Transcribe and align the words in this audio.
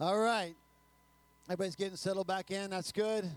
All 0.00 0.16
right. 0.16 0.54
Everybody's 1.48 1.74
getting 1.74 1.96
settled 1.96 2.28
back 2.28 2.52
in. 2.52 2.70
That's 2.70 2.92
good. 2.92 3.28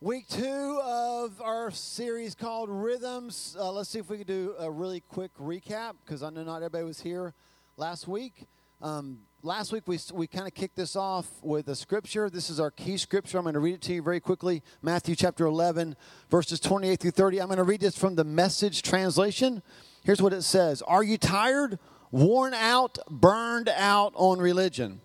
Week 0.00 0.26
two 0.26 0.80
of 0.82 1.42
our 1.42 1.70
series 1.70 2.34
called 2.34 2.70
Rhythms. 2.70 3.54
Uh, 3.60 3.70
let's 3.70 3.90
see 3.90 3.98
if 3.98 4.08
we 4.08 4.16
can 4.16 4.26
do 4.26 4.54
a 4.58 4.70
really 4.70 5.00
quick 5.10 5.30
recap 5.38 5.92
because 6.02 6.22
I 6.22 6.30
know 6.30 6.42
not 6.42 6.56
everybody 6.56 6.84
was 6.84 7.02
here 7.02 7.34
last 7.76 8.08
week. 8.08 8.46
Um, 8.80 9.18
last 9.42 9.72
week 9.72 9.82
we, 9.84 9.98
we 10.14 10.26
kind 10.26 10.46
of 10.46 10.54
kicked 10.54 10.74
this 10.74 10.96
off 10.96 11.28
with 11.42 11.68
a 11.68 11.76
scripture. 11.76 12.30
This 12.30 12.48
is 12.48 12.58
our 12.58 12.70
key 12.70 12.96
scripture. 12.96 13.36
I'm 13.36 13.44
going 13.44 13.52
to 13.52 13.60
read 13.60 13.74
it 13.74 13.82
to 13.82 13.92
you 13.92 14.02
very 14.02 14.20
quickly 14.20 14.62
Matthew 14.80 15.14
chapter 15.14 15.44
11, 15.44 15.96
verses 16.30 16.60
28 16.60 16.98
through 16.98 17.10
30. 17.10 17.42
I'm 17.42 17.48
going 17.48 17.58
to 17.58 17.62
read 17.62 17.82
this 17.82 17.98
from 17.98 18.14
the 18.14 18.24
message 18.24 18.80
translation. 18.80 19.62
Here's 20.02 20.22
what 20.22 20.32
it 20.32 20.44
says 20.44 20.80
Are 20.80 21.02
you 21.02 21.18
tired, 21.18 21.78
worn 22.10 22.54
out, 22.54 22.96
burned 23.10 23.68
out 23.68 24.14
on 24.16 24.38
religion? 24.38 25.02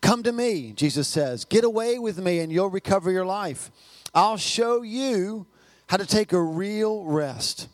Come 0.00 0.22
to 0.22 0.32
me, 0.32 0.72
Jesus 0.72 1.08
says. 1.08 1.44
Get 1.44 1.64
away 1.64 1.98
with 1.98 2.18
me 2.18 2.38
and 2.40 2.52
you'll 2.52 2.70
recover 2.70 3.10
your 3.10 3.26
life. 3.26 3.70
I'll 4.14 4.36
show 4.36 4.82
you 4.82 5.46
how 5.88 5.96
to 5.96 6.06
take 6.06 6.32
a 6.32 6.42
real 6.42 7.04
rest. 7.04 7.68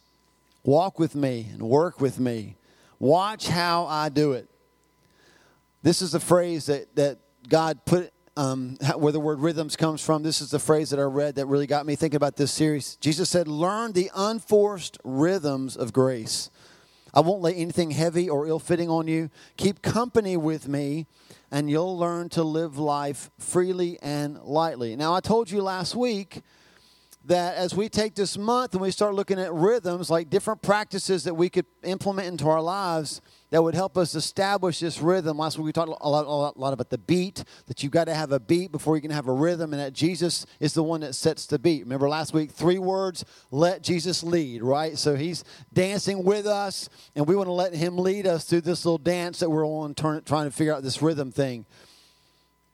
Walk 0.65 0.99
with 0.99 1.15
me 1.15 1.49
and 1.53 1.63
work 1.63 2.01
with 2.01 2.19
me. 2.19 2.57
Watch 2.99 3.49
how 3.49 3.87
I 3.87 4.09
do 4.09 4.33
it. 4.33 4.49
This 5.83 6.01
is 6.01 6.13
the 6.13 6.21
phrase 6.21 6.67
that, 6.67 6.95
that 6.97 7.19
God 7.49 7.85
put, 7.85 8.13
um, 8.37 8.79
where 8.97 9.13
the 9.13 9.21
word 9.21 9.41
rhythms 9.41 9.77
comes 9.77 10.01
from. 10.01 10.23
This 10.23 10.41
is 10.41 10.51
the 10.51 10.59
phrase 10.59 10.91
that 10.91 10.99
I 10.99 11.03
read 11.03 11.35
that 11.35 11.47
really 11.47 11.67
got 11.67 11.85
me 11.85 11.97
thinking 11.97 12.17
about 12.17 12.37
this 12.37 12.53
series. 12.53 12.97
Jesus 12.97 13.29
said, 13.29 13.47
Learn 13.47 13.93
the 13.93 14.11
unforced 14.15 14.97
rhythms 15.05 15.77
of 15.77 15.93
grace. 15.93 16.51
I 17.15 17.21
won't 17.21 17.43
lay 17.43 17.55
anything 17.55 17.93
heavy 17.93 18.29
or 18.29 18.49
ill 18.49 18.59
fitting 18.59 18.91
on 18.91 19.07
you. 19.07 19.31
Keep 19.57 19.83
company 19.83 20.37
with 20.37 20.67
me 20.67 21.07
and 21.53 21.71
you'll 21.71 21.97
learn 21.97 22.29
to 22.31 22.43
live 22.43 22.77
life 22.77 23.31
freely 23.39 23.99
and 24.03 24.43
lightly. 24.43 24.97
Now, 24.97 25.15
I 25.15 25.21
told 25.21 25.49
you 25.49 25.63
last 25.63 25.95
week 25.95 26.43
that 27.27 27.55
as 27.55 27.73
we 27.73 27.89
take 27.89 28.17
this 28.17 28.37
month 28.37 28.73
and 28.73 28.83
we 28.83 28.91
start 28.91 29.15
looking 29.15 29.39
at 29.39 29.53
rhythms, 29.55 30.11
like 30.11 30.29
different 30.29 30.61
practices 30.61 31.23
that 31.25 31.35
we 31.35 31.49
could 31.49 31.67
implement 31.85 32.27
into 32.27 32.49
our 32.49 32.61
lives 32.61 33.23
that 33.55 33.63
would 33.63 33.77
help 33.77 33.97
us 33.97 34.17
establish 34.17 34.81
this 34.81 35.01
rhythm. 35.01 35.39
Last 35.39 35.57
week 35.59 35.67
we 35.67 35.73
talked 35.73 35.87
a 35.87 36.09
lot, 36.09 36.25
a 36.25 36.29
lot, 36.29 36.57
a 36.57 36.59
lot 36.59 36.73
about 36.73 36.91
the 36.91 36.99
beat, 36.99 37.45
that 37.67 37.85
you've 37.85 37.93
got 37.93 38.07
to 38.07 38.15
have 38.15 38.33
a 38.33 38.41
beat 38.41 38.73
before 38.73 38.97
you 38.97 39.01
can 39.01 39.13
have 39.13 39.29
a 39.29 39.33
rhythm, 39.33 39.73
and 39.73 39.81
that 39.81 39.93
Jesus 39.93 40.45
is 40.59 40.75
the 40.75 40.83
one 40.83 41.03
that 41.03 41.15
sets 41.15 41.47
the 41.47 41.57
beat. 41.57 41.85
Remember 41.85 42.09
last 42.09 42.35
week, 42.35 42.51
three 42.51 42.81
words 42.81 43.25
let 43.53 43.81
Jesus 43.81 44.25
lead, 44.25 44.61
right? 44.65 44.99
So 44.99 45.15
he's 45.15 45.45
dancing 45.73 46.25
with 46.25 46.49
us, 46.49 46.89
and 47.15 47.29
we 47.29 47.37
want 47.37 47.47
to 47.47 47.53
let 47.53 47.73
him 47.73 47.97
lead 47.97 48.27
us 48.27 48.45
through 48.45 48.63
this 48.63 48.85
little 48.85 48.99
dance 48.99 49.39
that 49.39 49.49
we're 49.49 49.65
on, 49.65 49.95
trying 49.95 50.25
to 50.25 50.51
figure 50.51 50.75
out 50.75 50.83
this 50.83 51.01
rhythm 51.01 51.31
thing. 51.31 51.65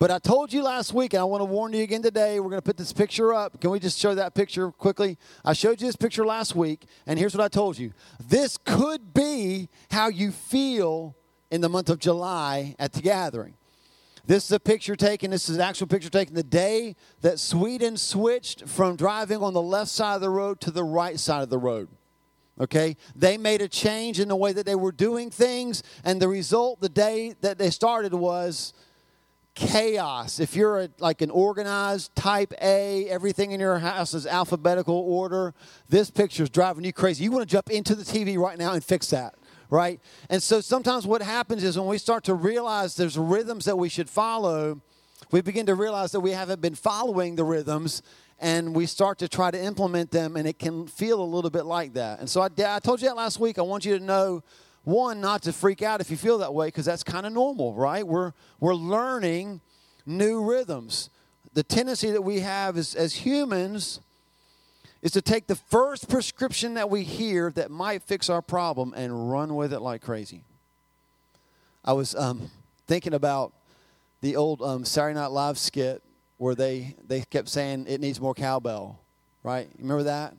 But 0.01 0.11
I 0.11 0.19
told 0.19 0.51
you 0.51 0.63
last 0.63 0.95
week, 0.95 1.13
and 1.13 1.21
I 1.21 1.25
want 1.25 1.43
to 1.43 1.45
warn 1.45 1.75
you 1.75 1.83
again 1.83 2.01
today, 2.01 2.41
we're 2.41 2.49
going 2.49 2.57
to 2.57 2.65
put 2.65 2.79
this 2.79 2.91
picture 2.91 3.35
up. 3.35 3.61
Can 3.61 3.69
we 3.69 3.79
just 3.79 3.99
show 3.99 4.15
that 4.15 4.35
picture 4.35 4.71
quickly? 4.73 5.19
I 5.45 5.53
showed 5.53 5.79
you 5.79 5.87
this 5.87 5.95
picture 5.95 6.25
last 6.25 6.57
week, 6.57 6.87
and 7.07 7.19
here's 7.19 7.37
what 7.37 7.45
I 7.45 7.49
told 7.49 7.79
you. 7.79 7.93
This 8.19 8.57
could 8.57 9.13
be 9.13 9.69
how 9.91 10.09
you 10.09 10.31
feel 10.31 11.15
in 11.51 11.61
the 11.61 11.69
month 11.69 11.91
of 11.91 11.99
July 11.99 12.75
at 12.79 12.95
the 12.95 13.03
gathering. 13.03 13.53
This 14.25 14.47
is 14.47 14.53
a 14.53 14.61
picture 14.61 14.97
taken, 14.97 15.33
this 15.33 15.51
is 15.51 15.57
an 15.57 15.61
actual 15.61 15.87
picture 15.87 16.09
taken 16.09 16.35
the 16.35 16.43
day 16.43 16.97
that 17.21 17.39
Sweden 17.39 17.99
switched 17.99 18.67
from 18.67 18.97
driving 18.97 19.43
on 19.43 19.53
the 19.53 19.61
left 19.61 19.91
side 19.91 20.15
of 20.15 20.23
the 20.23 20.31
road 20.31 20.63
to 20.63 20.71
the 20.71 20.85
right 20.85 21.21
side 21.21 21.43
of 21.43 21.51
the 21.51 21.59
road. 21.59 21.89
Okay? 22.59 22.97
They 23.15 23.37
made 23.37 23.61
a 23.61 23.69
change 23.69 24.19
in 24.19 24.29
the 24.29 24.37
way 24.37 24.55
that 24.55 24.65
they 24.65 24.77
were 24.77 24.93
doing 24.93 25.31
things, 25.31 25.83
and 26.05 26.23
the 26.23 26.29
result 26.29 26.81
the 26.81 26.89
day 26.89 27.35
that 27.43 27.59
they 27.59 27.69
started 27.69 28.15
was 28.15 28.73
chaos. 29.61 30.41
If 30.41 30.57
you're 30.57 30.81
a, 30.81 30.89
like 30.99 31.21
an 31.21 31.31
organized 31.31 32.17
type 32.17 32.55
A, 32.63 33.07
everything 33.09 33.53
in 33.53 33.61
your 33.61 33.79
house 33.79 34.15
is 34.15 34.27
alphabetical 34.27 34.95
order, 34.95 35.55
this 35.89 36.11
picture 36.11 36.43
is 36.43 36.51
driving 36.51 36.85
you 36.85 36.93
crazy. 36.93 37.25
You 37.25 37.31
want 37.31 37.43
to 37.43 37.53
jump 37.53 37.71
into 37.71 37.95
the 37.95 38.03
TV 38.03 38.39
right 38.39 38.59
now 38.59 38.73
and 38.73 38.83
fix 38.83 39.11
that, 39.11 39.35
right? 39.69 40.01
And 40.31 40.43
so 40.43 40.63
sometimes 40.63 41.07
what 41.07 41.21
happens 41.21 41.63
is 41.63 41.79
when 41.79 41.89
we 41.89 41.99
start 41.99 42.25
to 42.25 42.35
realize 42.35 42.97
there's 42.97 43.19
rhythms 43.19 43.67
that 43.67 43.77
we 43.77 43.91
should 43.91 44.09
follow, 44.09 44.81
we 45.31 45.43
begin 45.43 45.67
to 45.67 45.75
realize 45.75 46.13
that 46.13 46.21
we 46.21 46.31
haven't 46.31 46.63
been 46.63 46.75
following 46.75 47.37
the 47.37 47.45
rhythms 47.45 48.03
and 48.39 48.75
we 48.75 48.87
start 48.87 49.19
to 49.19 49.29
try 49.29 49.51
to 49.51 49.63
implement 49.63 50.11
them 50.11 50.37
and 50.37 50.49
it 50.49 50.59
can 50.59 50.87
feel 50.87 51.23
a 51.23 51.25
little 51.25 51.51
bit 51.51 51.67
like 51.67 51.93
that. 51.93 52.21
And 52.21 52.31
so 52.31 52.41
I, 52.41 52.49
I 52.67 52.79
told 52.79 53.03
you 53.03 53.09
that 53.09 53.17
last 53.17 53.39
week. 53.39 53.59
I 53.59 53.63
want 53.63 53.85
you 53.85 53.99
to 53.99 54.03
know 54.03 54.43
one, 54.85 55.21
not 55.21 55.43
to 55.43 55.53
freak 55.53 55.83
out 55.83 56.01
if 56.01 56.11
you 56.11 56.17
feel 56.17 56.39
that 56.39 56.55
way, 56.55 56.69
because 56.69 56.85
that's 56.85 57.03
kind 57.03 57.27
of 57.27 57.33
normal, 57.33 57.75
right? 57.75 58.07
We're, 58.07 58.33
we're 58.59 58.75
learning 58.75 59.61
new 60.07 60.43
rhythms. 60.43 61.11
The 61.53 61.63
tendency 61.63 62.11
that 62.11 62.23
we 62.23 62.41
have 62.41 62.77
is, 62.77 62.95
as 62.95 63.15
humans 63.15 64.01
is 65.03 65.13
to 65.13 65.23
take 65.23 65.47
the 65.47 65.57
first 65.57 66.09
prescription 66.09 66.75
that 66.75 66.91
we 66.91 67.03
hear 67.03 67.51
that 67.53 67.71
might 67.71 68.03
fix 68.03 68.29
our 68.29 68.43
problem 68.43 68.93
and 68.95 69.31
run 69.31 69.55
with 69.55 69.73
it 69.73 69.81
like 69.81 70.03
crazy. 70.03 70.45
I 71.85 71.95
was 71.95 72.15
um, 72.15 72.51
thinking 72.87 73.15
about 73.15 73.53
the 74.21 74.37
old 74.37 74.61
um, 74.61 74.85
Saturday 74.85 75.15
Night 75.15 75.31
Live 75.31 75.59
skit 75.59 76.03
where 76.37 76.55
they, 76.55 76.95
they 77.07 77.23
kept 77.23 77.49
saying 77.49 77.87
it 77.89 78.01
needs 78.01 78.21
more 78.21 78.35
cowbell, 78.35 78.99
right? 79.43 79.67
You 79.77 79.83
remember 79.85 80.05
that? 80.05 80.35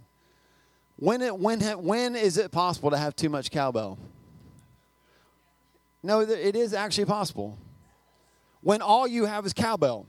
When, 0.98 1.22
it, 1.22 1.38
when, 1.38 1.62
when 1.62 2.16
is 2.16 2.38
it 2.38 2.52
possible 2.52 2.92
to 2.92 2.98
have 2.98 3.16
too 3.16 3.30
much 3.30 3.50
cowbell? 3.50 3.98
No, 6.04 6.22
it 6.22 6.56
is 6.56 6.74
actually 6.74 7.06
possible. 7.06 7.58
When 8.62 8.82
all 8.82 9.08
you 9.08 9.26
have 9.26 9.46
is 9.46 9.54
cowbell. 9.54 10.08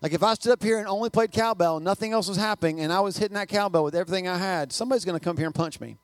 Like 0.00 0.12
if 0.12 0.22
I 0.22 0.34
stood 0.34 0.52
up 0.52 0.62
here 0.62 0.78
and 0.78 0.86
only 0.86 1.08
played 1.08 1.32
cowbell, 1.32 1.80
nothing 1.80 2.12
else 2.12 2.28
was 2.28 2.36
happening, 2.36 2.80
and 2.80 2.92
I 2.92 3.00
was 3.00 3.16
hitting 3.16 3.36
that 3.36 3.48
cowbell 3.48 3.84
with 3.84 3.94
everything 3.94 4.28
I 4.28 4.36
had, 4.36 4.70
somebody's 4.72 5.04
going 5.04 5.18
to 5.18 5.24
come 5.24 5.36
here 5.36 5.46
and 5.46 5.54
punch 5.54 5.80
me. 5.80 5.96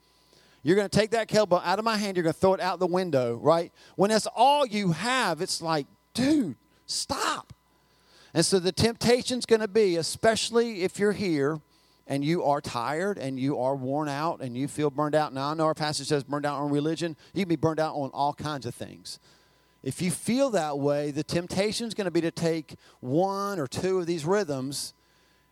You're 0.63 0.77
going 0.77 0.89
to 0.89 0.99
take 0.99 1.11
that 1.11 1.29
cowbell 1.29 1.63
out 1.65 1.79
of 1.79 1.85
my 1.85 1.97
hand, 1.97 2.17
you're 2.17 2.25
going 2.25 2.33
to 2.33 2.39
throw 2.41 2.55
it 2.55 2.61
out 2.61 2.79
the 2.79 2.87
window, 2.87 3.37
right? 3.37 3.73
When 3.97 4.11
that's 4.11 4.27
all 4.35 4.67
you 4.67 4.93
have, 4.93 5.43
it's 5.43 5.61
like, 5.61 5.87
dude, 6.15 6.57
stop. 6.87 7.53
And 8.33 8.45
so 8.45 8.59
the 8.59 8.73
temptation's 8.73 9.45
going 9.47 9.61
to 9.61 9.69
be, 9.69 9.97
especially 9.97 10.83
if 10.83 10.99
you're 10.99 11.13
here, 11.13 11.61
and 12.11 12.25
you 12.25 12.43
are 12.43 12.61
tired 12.61 13.19
and 13.19 13.39
you 13.39 13.59
are 13.61 13.77
worn 13.77 14.09
out 14.09 14.41
and 14.41 14.57
you 14.57 14.67
feel 14.67 14.91
burned 14.91 15.15
out. 15.15 15.33
Now, 15.33 15.53
I 15.53 15.55
know 15.55 15.65
our 15.65 15.75
passage 15.75 16.09
says 16.09 16.25
burned 16.25 16.45
out 16.45 16.61
on 16.61 16.69
religion. 16.69 17.17
You 17.33 17.45
can 17.45 17.49
be 17.49 17.57
burned 17.57 17.79
out 17.79 17.95
on 17.95 18.11
all 18.13 18.35
kinds 18.35 18.67
of 18.67 18.75
things. 18.75 19.21
If 19.85 20.03
you 20.03 20.11
feel 20.11 20.51
that 20.51 20.79
way, 20.79 21.13
the 21.13 21.23
temptation 21.23 21.87
is 21.87 21.95
going 21.95 22.07
to 22.07 22.11
be 22.11 22.21
to 22.21 22.33
take 22.33 22.75
one 22.99 23.61
or 23.61 23.69
two 23.69 24.01
of 24.01 24.07
these 24.07 24.25
rhythms 24.27 24.93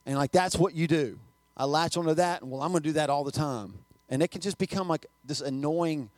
and, 0.04 0.16
like, 0.16 0.32
that's 0.32 0.56
what 0.56 0.74
you 0.74 0.86
do. 0.86 1.18
I 1.56 1.64
latch 1.64 1.96
onto 1.96 2.14
that, 2.14 2.40
and 2.40 2.50
well, 2.50 2.62
I'm 2.62 2.72
going 2.72 2.82
to 2.82 2.88
do 2.88 2.94
that 2.94 3.10
all 3.10 3.24
the 3.24 3.32
time. 3.32 3.74
And 4.08 4.22
it 4.22 4.30
can 4.30 4.40
just 4.40 4.58
become 4.58 4.88
like 4.88 5.06
this 5.24 5.40
annoying 5.40 6.08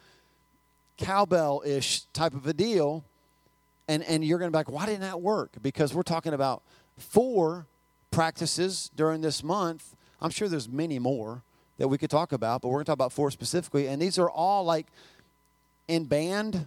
cowbell 0.97 1.63
ish 1.67 2.03
type 2.13 2.35
of 2.35 2.47
a 2.47 2.53
deal. 2.53 3.05
And, 3.89 4.05
and 4.05 4.25
you're 4.25 4.39
going 4.39 4.51
to 4.51 4.53
be 4.53 4.59
like, 4.59 4.71
why 4.71 4.87
didn't 4.87 5.01
that 5.01 5.21
work? 5.21 5.51
Because 5.61 5.93
we're 5.93 6.03
talking 6.03 6.33
about 6.33 6.63
four 6.97 7.67
practices 8.11 8.91
during 8.95 9.21
this 9.21 9.43
month 9.43 9.97
I'm 10.21 10.31
sure 10.31 10.49
there's 10.49 10.69
many 10.69 10.99
more 10.99 11.43
that 11.79 11.89
we 11.89 11.99
could 11.99 12.11
talk 12.11 12.33
about, 12.33 12.63
but 12.63 12.69
we're 12.69 12.77
going 12.77 12.85
to 12.85 12.89
talk 12.91 12.95
about 12.95 13.13
four 13.13 13.31
specifically. 13.31 13.87
And 13.89 14.01
these 14.01 14.19
are 14.19 14.31
all 14.31 14.65
like 14.65 14.87
in 15.89 16.05
band. 16.05 16.67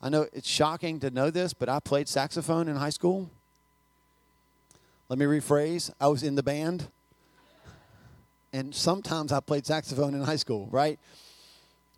I 0.00 0.08
know 0.08 0.26
it's 0.32 0.48
shocking 0.48 1.00
to 1.00 1.10
know 1.10 1.30
this, 1.30 1.52
but 1.52 1.68
I 1.68 1.80
played 1.80 2.08
saxophone 2.08 2.68
in 2.68 2.76
high 2.76 2.90
school. 2.90 3.30
Let 5.08 5.18
me 5.18 5.26
rephrase 5.26 5.92
I 6.00 6.08
was 6.08 6.22
in 6.22 6.36
the 6.36 6.42
band. 6.42 6.88
And 8.52 8.74
sometimes 8.74 9.32
I 9.32 9.40
played 9.40 9.66
saxophone 9.66 10.14
in 10.14 10.22
high 10.22 10.36
school, 10.36 10.68
right? 10.70 10.98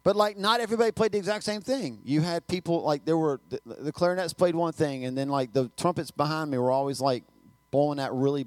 But 0.04 0.16
like, 0.16 0.36
not 0.36 0.60
everybody 0.60 0.92
played 0.92 1.12
the 1.12 1.18
exact 1.18 1.44
same 1.44 1.60
thing. 1.62 1.98
You 2.04 2.20
had 2.20 2.46
people 2.46 2.82
like 2.82 3.04
there 3.04 3.16
were 3.16 3.40
the, 3.48 3.60
the 3.64 3.92
clarinets 3.92 4.34
played 4.34 4.54
one 4.54 4.72
thing, 4.72 5.06
and 5.06 5.16
then 5.16 5.28
like 5.28 5.52
the 5.52 5.70
trumpets 5.76 6.10
behind 6.10 6.50
me 6.50 6.58
were 6.58 6.70
always 6.70 7.00
like 7.00 7.24
blowing 7.70 7.96
that 7.96 8.12
really 8.12 8.46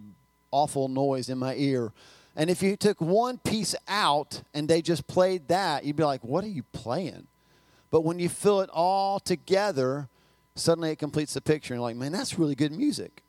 awful 0.51 0.87
noise 0.87 1.29
in 1.29 1.37
my 1.37 1.55
ear. 1.55 1.91
And 2.37 2.51
if 2.51 2.61
you 2.61 2.77
took 2.77 3.01
one 3.01 3.39
piece 3.39 3.75
out 3.87 4.43
and 4.53 4.69
they 4.69 4.83
just 4.83 5.07
played 5.07 5.47
that, 5.47 5.83
you'd 5.83 5.95
be 5.95 6.03
like, 6.03 6.23
what 6.23 6.43
are 6.43 6.49
you 6.49 6.61
playing? 6.71 7.25
But 7.89 8.01
when 8.01 8.19
you 8.19 8.29
fill 8.29 8.61
it 8.61 8.69
all 8.71 9.19
together, 9.19 10.07
suddenly 10.53 10.91
it 10.91 10.99
completes 10.99 11.33
the 11.33 11.41
picture. 11.41 11.73
And 11.73 11.79
you're 11.79 11.89
like, 11.89 11.95
man, 11.95 12.11
that's 12.11 12.37
really 12.37 12.53
good 12.53 12.71
music. 12.71 13.23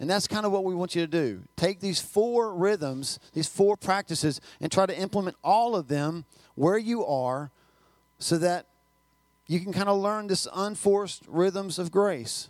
And 0.00 0.10
that's 0.10 0.26
kind 0.26 0.44
of 0.44 0.50
what 0.50 0.64
we 0.64 0.74
want 0.74 0.96
you 0.96 1.02
to 1.02 1.06
do. 1.06 1.42
Take 1.54 1.78
these 1.78 2.00
four 2.00 2.52
rhythms, 2.52 3.20
these 3.34 3.46
four 3.46 3.76
practices, 3.76 4.40
and 4.60 4.72
try 4.72 4.84
to 4.84 4.98
implement 4.98 5.36
all 5.44 5.76
of 5.76 5.86
them 5.86 6.24
where 6.56 6.78
you 6.78 7.06
are 7.06 7.52
so 8.18 8.36
that 8.38 8.66
you 9.46 9.60
can 9.60 9.72
kind 9.72 9.88
of 9.88 10.00
learn 10.00 10.26
this 10.26 10.48
unforced 10.52 11.22
rhythms 11.28 11.78
of 11.78 11.92
grace 11.92 12.48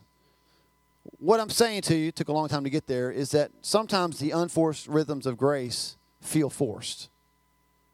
what 1.18 1.40
I'm 1.40 1.50
saying 1.50 1.82
to 1.82 1.96
you, 1.96 2.12
took 2.12 2.28
a 2.28 2.32
long 2.32 2.48
time 2.48 2.64
to 2.64 2.70
get 2.70 2.86
there, 2.86 3.10
is 3.10 3.30
that 3.30 3.50
sometimes 3.62 4.18
the 4.18 4.30
unforced 4.32 4.86
rhythms 4.86 5.26
of 5.26 5.36
grace 5.36 5.96
feel 6.20 6.50
forced 6.50 7.08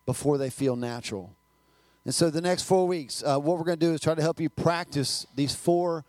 before 0.05 0.39
they 0.39 0.51
feel 0.51 0.77
natural. 0.77 1.33
And 2.05 2.15
so, 2.15 2.31
the 2.31 2.41
next 2.41 2.63
four 2.63 2.87
weeks, 2.87 3.23
uh, 3.25 3.39
what 3.39 3.59
we're 3.59 3.65
going 3.65 3.79
to 3.79 3.87
do 3.87 3.93
is 3.93 4.01
try 4.01 4.15
to 4.15 4.23
help 4.23 4.41
you 4.41 4.49
practice 4.49 5.27
these 5.35 5.55
four 5.55 6.05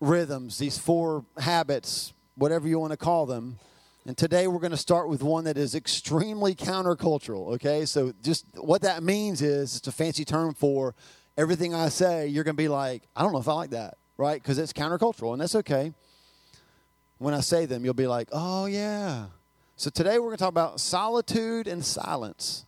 rhythms, 0.00 0.58
these 0.58 0.78
four 0.78 1.24
habits, 1.38 2.12
whatever 2.34 2.68
you 2.68 2.78
want 2.78 2.92
to 2.92 2.96
call 2.96 3.26
them. 3.26 3.58
And 4.06 4.16
today 4.16 4.46
we're 4.46 4.60
going 4.60 4.70
to 4.70 4.78
start 4.78 5.08
with 5.08 5.22
one 5.22 5.44
that 5.44 5.58
is 5.58 5.74
extremely 5.74 6.54
countercultural, 6.54 7.52
okay? 7.54 7.84
So 7.84 8.14
just 8.22 8.46
what 8.56 8.82
that 8.82 9.02
means 9.02 9.42
is 9.42 9.76
it's 9.76 9.88
a 9.88 9.92
fancy 9.92 10.24
term 10.24 10.54
for 10.54 10.94
everything 11.36 11.74
I 11.74 11.90
say, 11.90 12.26
you're 12.26 12.44
going 12.44 12.56
to 12.56 12.62
be 12.62 12.68
like, 12.68 13.02
I 13.14 13.22
don't 13.22 13.32
know 13.32 13.38
if 13.38 13.48
I 13.48 13.52
like 13.52 13.70
that, 13.70 13.98
right? 14.20 14.40
Because 14.40 14.58
it's 14.58 14.72
countercultural, 14.72 15.32
and 15.32 15.40
that's 15.40 15.54
okay. 15.56 15.92
When 17.18 17.34
I 17.34 17.40
say 17.40 17.66
them, 17.66 17.84
you'll 17.84 17.94
be 17.94 18.06
like, 18.06 18.28
oh, 18.32 18.66
yeah. 18.66 19.26
So 19.76 19.90
today 19.90 20.18
we're 20.18 20.26
going 20.26 20.36
to 20.36 20.42
talk 20.42 20.50
about 20.50 20.78
solitude 20.78 21.66
and 21.66 21.84
silence. 21.84 22.66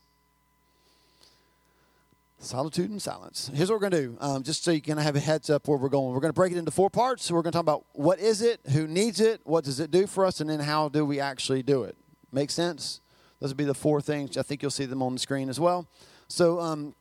Solitude 2.39 2.91
and 2.91 3.01
silence. 3.01 3.51
Here's 3.55 3.71
what 3.71 3.81
we're 3.81 3.91
going 3.91 4.03
to 4.03 4.09
do, 4.09 4.17
um, 4.21 4.43
just 4.43 4.65
so 4.65 4.71
you 4.71 4.81
can 4.81 4.99
have 4.99 5.15
a 5.15 5.21
heads 5.21 5.51
up 5.51 5.69
where 5.69 5.79
we're 5.79 5.91
going. 5.91 6.13
We're 6.13 6.21
going 6.21 6.31
to 6.31 6.35
break 6.35 6.53
it 6.53 6.59
into 6.59 6.71
four 6.71 6.91
parts. 6.91 7.27
So 7.27 7.35
we're 7.35 7.43
going 7.43 7.53
to 7.53 7.57
talk 7.57 7.63
about 7.63 7.85
what 7.93 8.19
is 8.19 8.43
it, 8.43 8.61
who 8.73 8.89
needs 8.89 9.21
it, 9.21 9.43
what 9.45 9.63
does 9.63 9.79
it 9.79 9.91
do 9.91 10.07
for 10.07 10.25
us, 10.25 10.41
and 10.41 10.51
then 10.51 10.61
how 10.61 10.89
do 10.89 11.05
we 11.05 11.21
actually 11.21 11.63
do 11.63 11.85
it. 11.85 11.97
Make 12.33 12.51
sense? 12.51 13.01
Those 13.41 13.51
would 13.51 13.59
be 13.59 13.65
the 13.65 13.75
four 13.75 14.01
things. 14.01 14.37
I 14.39 14.43
think 14.43 14.63
you'll 14.63 14.71
see 14.71 14.87
them 14.87 15.03
on 15.03 15.13
the 15.13 15.21
screen 15.21 15.49
as 15.49 15.61
well. 15.61 15.87
So 16.29 16.61
um, 16.61 16.95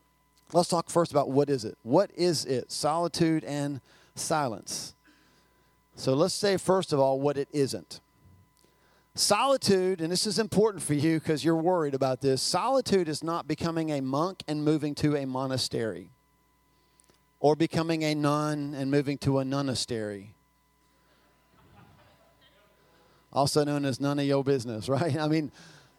let's 0.52 0.68
talk 0.68 0.90
first 0.90 1.10
about 1.10 1.30
what 1.30 1.48
is 1.48 1.64
it. 1.64 1.78
What 1.82 2.10
is 2.14 2.44
it? 2.44 2.70
Solitude 2.70 3.44
and 3.44 3.80
silence. 4.14 4.94
So 5.94 6.14
let's 6.14 6.34
say 6.34 6.56
first 6.56 6.92
of 6.92 7.00
all 7.00 7.20
what 7.20 7.36
it 7.36 7.48
isn't. 7.52 8.00
Solitude, 9.14 10.00
and 10.00 10.10
this 10.10 10.26
is 10.26 10.38
important 10.38 10.82
for 10.82 10.94
you 10.94 11.18
because 11.18 11.44
you're 11.44 11.56
worried 11.56 11.94
about 11.94 12.22
this, 12.22 12.40
solitude 12.40 13.08
is 13.08 13.22
not 13.22 13.46
becoming 13.46 13.90
a 13.90 14.00
monk 14.00 14.42
and 14.48 14.64
moving 14.64 14.94
to 14.96 15.16
a 15.16 15.26
monastery 15.26 16.10
or 17.38 17.54
becoming 17.54 18.04
a 18.04 18.14
nun 18.14 18.72
and 18.74 18.90
moving 18.90 19.18
to 19.18 19.40
a 19.40 19.44
nunastery. 19.44 20.28
Also 23.32 23.64
known 23.64 23.84
as 23.84 24.00
none 24.00 24.18
of 24.18 24.24
your 24.24 24.44
business, 24.44 24.88
right? 24.88 25.16
I 25.18 25.28
mean, 25.28 25.52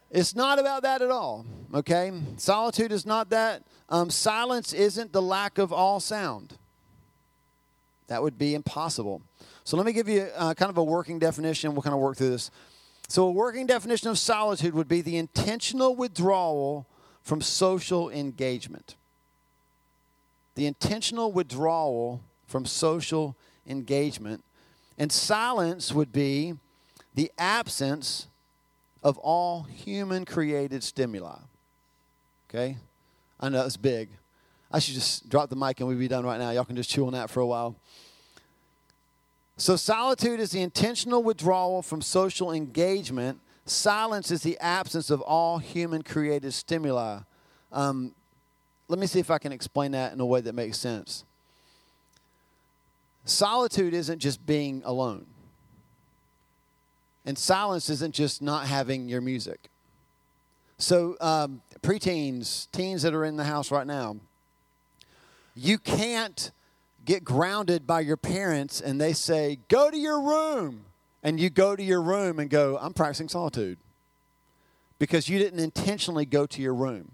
it's 0.10 0.36
not 0.36 0.58
about 0.58 0.84
that 0.84 1.02
at 1.02 1.12
all, 1.12 1.46
okay? 1.74 2.12
Solitude 2.38 2.92
is 2.92 3.06
not 3.06 3.30
that. 3.30 3.64
Um, 3.90 4.10
silence 4.10 4.74
isn't 4.74 5.12
the 5.12 5.22
lack 5.22 5.58
of 5.58 5.72
all 5.72 6.00
sound. 6.00 6.58
That 8.08 8.22
would 8.22 8.38
be 8.38 8.54
impossible. 8.56 9.22
So 9.64 9.78
let 9.78 9.86
me 9.86 9.94
give 9.94 10.10
you 10.10 10.28
uh, 10.36 10.54
kind 10.54 10.70
of 10.70 10.78
a 10.78 10.84
working 10.84 11.20
definition. 11.20 11.74
We'll 11.74 11.82
kind 11.82 11.94
of 11.94 12.00
work 12.00 12.18
through 12.18 12.32
this. 12.32 12.52
So, 13.08 13.26
a 13.26 13.32
working 13.32 13.68
definition 13.68 14.10
of 14.10 14.18
solitude 14.18 14.74
would 14.74 14.88
be 14.88 15.02
the 15.02 15.18
intentional 15.18 15.96
withdrawal 15.96 16.88
from 17.22 17.42
social 17.42 18.10
engagement. 18.10 18.96
The 20.56 20.66
intentional 20.66 21.32
withdrawal 21.32 22.22
from 22.48 22.66
social 22.66 23.36
engagement. 23.68 24.44
And 24.98 25.12
silence 25.12 25.92
would 25.92 26.12
be 26.12 26.54
the 27.14 27.32
absence 27.38 28.28
of 29.02 29.18
all 29.18 29.64
human 29.64 30.26
created 30.26 30.84
stimuli. 30.84 31.40
Okay? 32.50 32.78
I 33.40 33.50
know 33.50 33.66
it's 33.66 33.78
big. 33.78 34.10
I 34.74 34.80
should 34.80 34.96
just 34.96 35.30
drop 35.30 35.52
the 35.52 35.56
mic 35.56 35.80
and 35.80 35.88
we'd 35.88 36.00
be 36.00 36.08
done 36.08 36.26
right 36.26 36.40
now. 36.40 36.50
Y'all 36.50 36.66
can 36.66 36.76
just 36.76 36.90
chew 36.90 37.06
on 37.06 37.14
that 37.14 37.30
for 37.30 37.40
a 37.40 37.46
while. 37.46 37.76
So, 39.56 39.76
solitude 39.76 40.40
is 40.40 40.50
the 40.50 40.62
intentional 40.62 41.22
withdrawal 41.22 41.84
from 41.84 42.02
social 42.02 42.52
engagement. 42.52 43.40
Silence 43.66 44.32
is 44.32 44.42
the 44.42 44.58
absence 44.60 45.12
of 45.12 45.22
all 45.22 45.60
human 45.60 46.02
created 46.02 46.52
stimuli. 46.54 47.20
Um, 47.72 48.16
let 48.88 48.98
me 48.98 49.06
see 49.06 49.20
if 49.20 49.30
I 49.30 49.38
can 49.38 49.52
explain 49.52 49.92
that 49.92 50.12
in 50.12 50.20
a 50.20 50.26
way 50.26 50.42
that 50.42 50.54
makes 50.54 50.80
sense. 50.80 51.24
Solitude 53.26 53.94
isn't 53.94 54.20
just 54.20 54.44
being 54.46 54.82
alone, 54.86 55.28
and 57.26 57.38
silence 57.38 57.90
isn't 57.90 58.14
just 58.14 58.42
not 58.42 58.66
having 58.66 59.08
your 59.08 59.22
music. 59.22 59.70
So, 60.80 61.16
um, 61.22 61.62
preteens, 61.82 62.70
teens 62.72 63.04
that 63.04 63.14
are 63.14 63.24
in 63.24 63.38
the 63.38 63.46
house 63.46 63.72
right 63.72 63.88
now, 63.88 64.18
you 65.56 65.78
can't 65.78 66.52
get 67.06 67.24
grounded 67.24 67.86
by 67.86 68.00
your 68.00 68.18
parents 68.18 68.82
and 68.82 69.00
they 69.00 69.14
say, 69.14 69.60
Go 69.68 69.92
to 69.92 69.98
your 69.98 70.22
room. 70.22 70.86
And 71.26 71.40
you 71.40 71.50
go 71.50 71.76
to 71.76 71.84
your 71.84 72.02
room 72.02 72.38
and 72.38 72.50
go, 72.50 72.78
I'm 72.82 72.94
practicing 72.94 73.30
solitude 73.30 73.78
because 75.00 75.30
you 75.30 75.40
didn't 75.40 75.60
intentionally 75.60 76.26
go 76.26 76.46
to 76.46 76.62
your 76.62 76.74
room. 76.74 77.14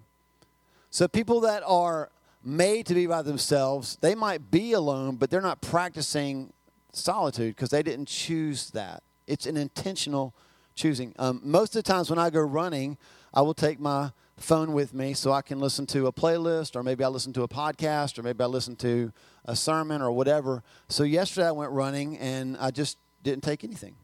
So, 0.90 1.08
people 1.08 1.42
that 1.42 1.62
are 1.66 2.10
made 2.44 2.88
to 2.88 2.96
be 2.96 3.06
by 3.06 3.22
themselves, 3.22 3.98
they 4.02 4.16
might 4.16 4.50
be 4.50 4.74
alone, 4.74 5.18
but 5.18 5.30
they're 5.30 5.42
not 5.42 5.62
practicing 5.62 6.54
solitude 6.92 7.56
because 7.56 7.70
they 7.70 7.84
didn't 7.84 8.08
choose 8.08 8.72
that. 8.72 9.04
It's 9.28 9.46
an 9.46 9.58
intentional 9.58 10.34
choosing. 10.74 11.14
Um, 11.20 11.42
most 11.44 11.76
of 11.76 11.84
the 11.84 11.92
times 11.92 12.10
when 12.10 12.18
I 12.18 12.32
go 12.32 12.42
running, 12.42 12.98
I 13.34 13.42
will 13.42 13.54
take 13.54 13.80
my 13.80 14.12
phone 14.42 14.74
with 14.74 14.94
me 14.94 15.14
so 15.14 15.32
I 15.32 15.42
can 15.42 15.60
listen 15.60 15.86
to 15.88 16.08
a 16.08 16.12
playlist, 16.12 16.76
or 16.76 16.84
maybe 16.84 17.04
I 17.04 17.08
listen 17.08 17.34
to 17.34 17.44
a 17.44 17.48
podcast, 17.48 18.18
or 18.18 18.24
maybe 18.24 18.44
I 18.44 18.48
listen 18.48 18.76
to 18.78 19.12
a 19.46 19.56
sermon 19.56 20.02
or 20.02 20.12
whatever. 20.12 20.64
So 20.88 21.04
yesterday 21.04 21.48
I 21.48 21.52
went 21.52 21.72
running 21.72 22.18
and 22.18 22.58
I 22.58 22.72
just 22.72 22.98
didn't 23.24 23.44
take 23.44 23.64
anything. 23.64 23.96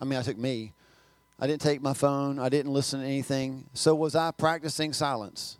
I 0.00 0.04
mean, 0.04 0.18
I 0.18 0.22
took 0.22 0.38
me. 0.38 0.72
I 1.38 1.46
didn't 1.46 1.62
take 1.62 1.82
my 1.82 1.94
phone. 1.94 2.38
I 2.38 2.48
didn't 2.48 2.72
listen 2.72 3.00
to 3.00 3.06
anything. 3.06 3.64
So 3.74 3.94
was 3.94 4.14
I 4.14 4.30
practicing 4.30 4.92
silence? 4.92 5.58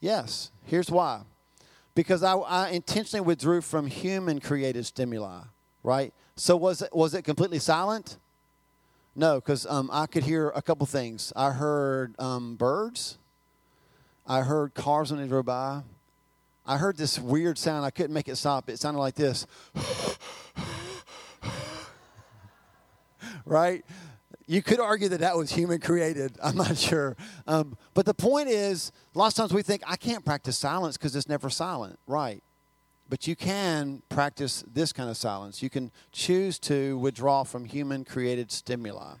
Yes. 0.00 0.50
Here's 0.64 0.90
why. 0.90 1.22
Because 1.94 2.22
I, 2.22 2.34
I 2.34 2.68
intentionally 2.70 3.24
withdrew 3.24 3.62
from 3.62 3.86
human 3.86 4.40
created 4.40 4.86
stimuli, 4.86 5.40
right? 5.82 6.12
So 6.36 6.56
was 6.56 6.82
it, 6.82 6.94
was 6.94 7.14
it 7.14 7.22
completely 7.22 7.58
silent? 7.58 8.18
No, 9.18 9.36
because 9.36 9.64
um, 9.66 9.88
I 9.90 10.06
could 10.06 10.24
hear 10.24 10.50
a 10.50 10.60
couple 10.60 10.84
things. 10.86 11.32
I 11.34 11.50
heard 11.50 12.14
um, 12.20 12.56
birds. 12.56 13.16
I 14.26 14.42
heard 14.42 14.74
cars 14.74 15.10
when 15.10 15.22
they 15.22 15.26
drove 15.26 15.46
by. 15.46 15.82
I 16.66 16.76
heard 16.76 16.98
this 16.98 17.18
weird 17.18 17.56
sound. 17.56 17.86
I 17.86 17.90
couldn't 17.90 18.12
make 18.12 18.28
it 18.28 18.36
stop. 18.36 18.68
It 18.68 18.78
sounded 18.78 19.00
like 19.00 19.14
this. 19.14 19.46
right? 23.46 23.86
You 24.46 24.62
could 24.62 24.80
argue 24.80 25.08
that 25.08 25.20
that 25.20 25.34
was 25.34 25.50
human 25.50 25.80
created. 25.80 26.36
I'm 26.42 26.56
not 26.56 26.76
sure. 26.76 27.16
Um, 27.46 27.78
but 27.94 28.04
the 28.04 28.14
point 28.14 28.48
is, 28.48 28.92
lots 29.14 29.38
of 29.38 29.44
times 29.44 29.54
we 29.54 29.62
think, 29.62 29.82
I 29.86 29.96
can't 29.96 30.26
practice 30.26 30.58
silence 30.58 30.98
because 30.98 31.16
it's 31.16 31.28
never 31.28 31.48
silent. 31.48 31.98
Right. 32.06 32.42
But 33.08 33.26
you 33.26 33.36
can 33.36 34.02
practice 34.08 34.64
this 34.72 34.92
kind 34.92 35.08
of 35.08 35.16
silence. 35.16 35.62
You 35.62 35.70
can 35.70 35.92
choose 36.12 36.58
to 36.60 36.98
withdraw 36.98 37.44
from 37.44 37.64
human 37.64 38.04
created 38.04 38.50
stimuli. 38.50 39.14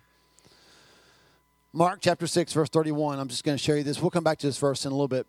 Mark 1.72 1.98
chapter 2.00 2.26
6, 2.26 2.52
verse 2.52 2.68
31. 2.68 3.18
I'm 3.18 3.28
just 3.28 3.44
going 3.44 3.56
to 3.56 3.62
show 3.62 3.74
you 3.74 3.82
this. 3.82 4.00
We'll 4.00 4.10
come 4.10 4.24
back 4.24 4.38
to 4.38 4.46
this 4.46 4.58
verse 4.58 4.84
in 4.84 4.92
a 4.92 4.94
little 4.94 5.08
bit. 5.08 5.26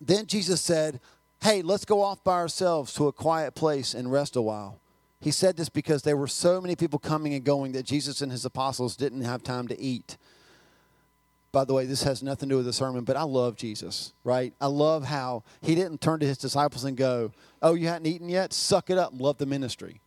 Then 0.00 0.26
Jesus 0.26 0.60
said, 0.60 1.00
Hey, 1.42 1.62
let's 1.62 1.84
go 1.84 2.00
off 2.00 2.24
by 2.24 2.34
ourselves 2.34 2.94
to 2.94 3.06
a 3.06 3.12
quiet 3.12 3.54
place 3.54 3.92
and 3.92 4.10
rest 4.10 4.34
a 4.34 4.42
while. 4.42 4.80
He 5.20 5.30
said 5.30 5.56
this 5.56 5.68
because 5.68 6.02
there 6.02 6.16
were 6.16 6.26
so 6.26 6.60
many 6.60 6.74
people 6.74 6.98
coming 6.98 7.34
and 7.34 7.44
going 7.44 7.72
that 7.72 7.84
Jesus 7.84 8.22
and 8.22 8.32
his 8.32 8.44
apostles 8.44 8.96
didn't 8.96 9.22
have 9.22 9.42
time 9.42 9.68
to 9.68 9.78
eat. 9.78 10.16
By 11.52 11.64
the 11.64 11.72
way, 11.72 11.86
this 11.86 12.02
has 12.02 12.22
nothing 12.22 12.48
to 12.48 12.54
do 12.54 12.56
with 12.56 12.66
the 12.66 12.72
sermon, 12.72 13.04
but 13.04 13.16
I 13.16 13.22
love 13.22 13.56
Jesus, 13.56 14.12
right? 14.24 14.52
I 14.60 14.66
love 14.66 15.04
how 15.04 15.44
he 15.60 15.74
didn't 15.74 16.00
turn 16.00 16.18
to 16.20 16.26
his 16.26 16.36
disciples 16.36 16.84
and 16.84 16.96
go, 16.96 17.30
Oh, 17.64 17.72
you 17.72 17.88
hadn't 17.88 18.06
eaten 18.06 18.28
yet? 18.28 18.52
Suck 18.52 18.90
it 18.90 18.98
up 18.98 19.12
and 19.12 19.20
love 19.22 19.38
the 19.38 19.46
ministry. 19.46 20.02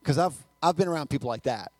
Because 0.00 0.16
I've, 0.16 0.32
I've 0.62 0.74
been 0.74 0.88
around 0.88 1.10
people 1.10 1.28
like 1.28 1.42
that. 1.42 1.70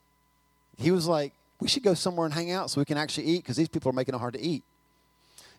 He 0.76 0.90
was 0.90 1.08
like, 1.08 1.32
We 1.60 1.66
should 1.66 1.82
go 1.82 1.94
somewhere 1.94 2.26
and 2.26 2.34
hang 2.34 2.50
out 2.50 2.70
so 2.70 2.80
we 2.80 2.84
can 2.84 2.98
actually 2.98 3.26
eat 3.26 3.38
because 3.38 3.56
these 3.56 3.70
people 3.70 3.88
are 3.88 3.94
making 3.94 4.14
it 4.14 4.18
hard 4.18 4.34
to 4.34 4.40
eat. 4.40 4.62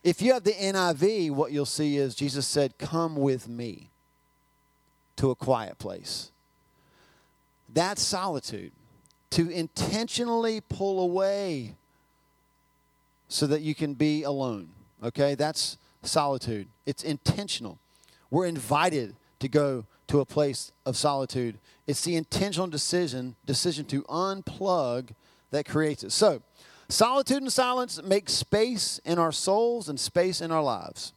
If 0.04 0.22
you 0.22 0.32
have 0.34 0.44
the 0.44 0.52
NIV, 0.52 1.32
what 1.32 1.50
you'll 1.50 1.66
see 1.66 1.96
is 1.96 2.14
Jesus 2.14 2.46
said, 2.46 2.78
Come 2.78 3.16
with 3.16 3.48
me 3.48 3.88
to 5.16 5.30
a 5.30 5.34
quiet 5.34 5.78
place. 5.78 6.30
That's 7.74 8.02
solitude. 8.02 8.70
To 9.30 9.50
intentionally 9.50 10.60
pull 10.60 11.00
away 11.00 11.74
so 13.26 13.48
that 13.48 13.62
you 13.62 13.74
can 13.74 13.94
be 13.94 14.22
alone. 14.22 14.68
Okay? 15.02 15.34
That's 15.34 15.76
solitude. 16.02 16.68
It's 16.86 17.02
intentional. 17.02 17.80
We're 18.30 18.46
invited 18.46 19.16
to 19.40 19.48
go 19.48 19.84
to 20.08 20.20
a 20.20 20.24
place 20.24 20.72
of 20.84 20.96
solitude. 20.96 21.58
It's 21.86 22.02
the 22.02 22.16
intentional 22.16 22.66
decision 22.68 23.36
decision 23.44 23.84
to 23.86 24.02
unplug 24.04 25.10
that 25.50 25.66
creates 25.66 26.04
it. 26.04 26.12
So, 26.12 26.42
solitude 26.88 27.42
and 27.42 27.52
silence 27.52 28.02
make 28.02 28.28
space 28.28 29.00
in 29.04 29.18
our 29.18 29.32
souls 29.32 29.88
and 29.88 29.98
space 29.98 30.40
in 30.40 30.50
our 30.50 30.62
lives. 30.62 31.12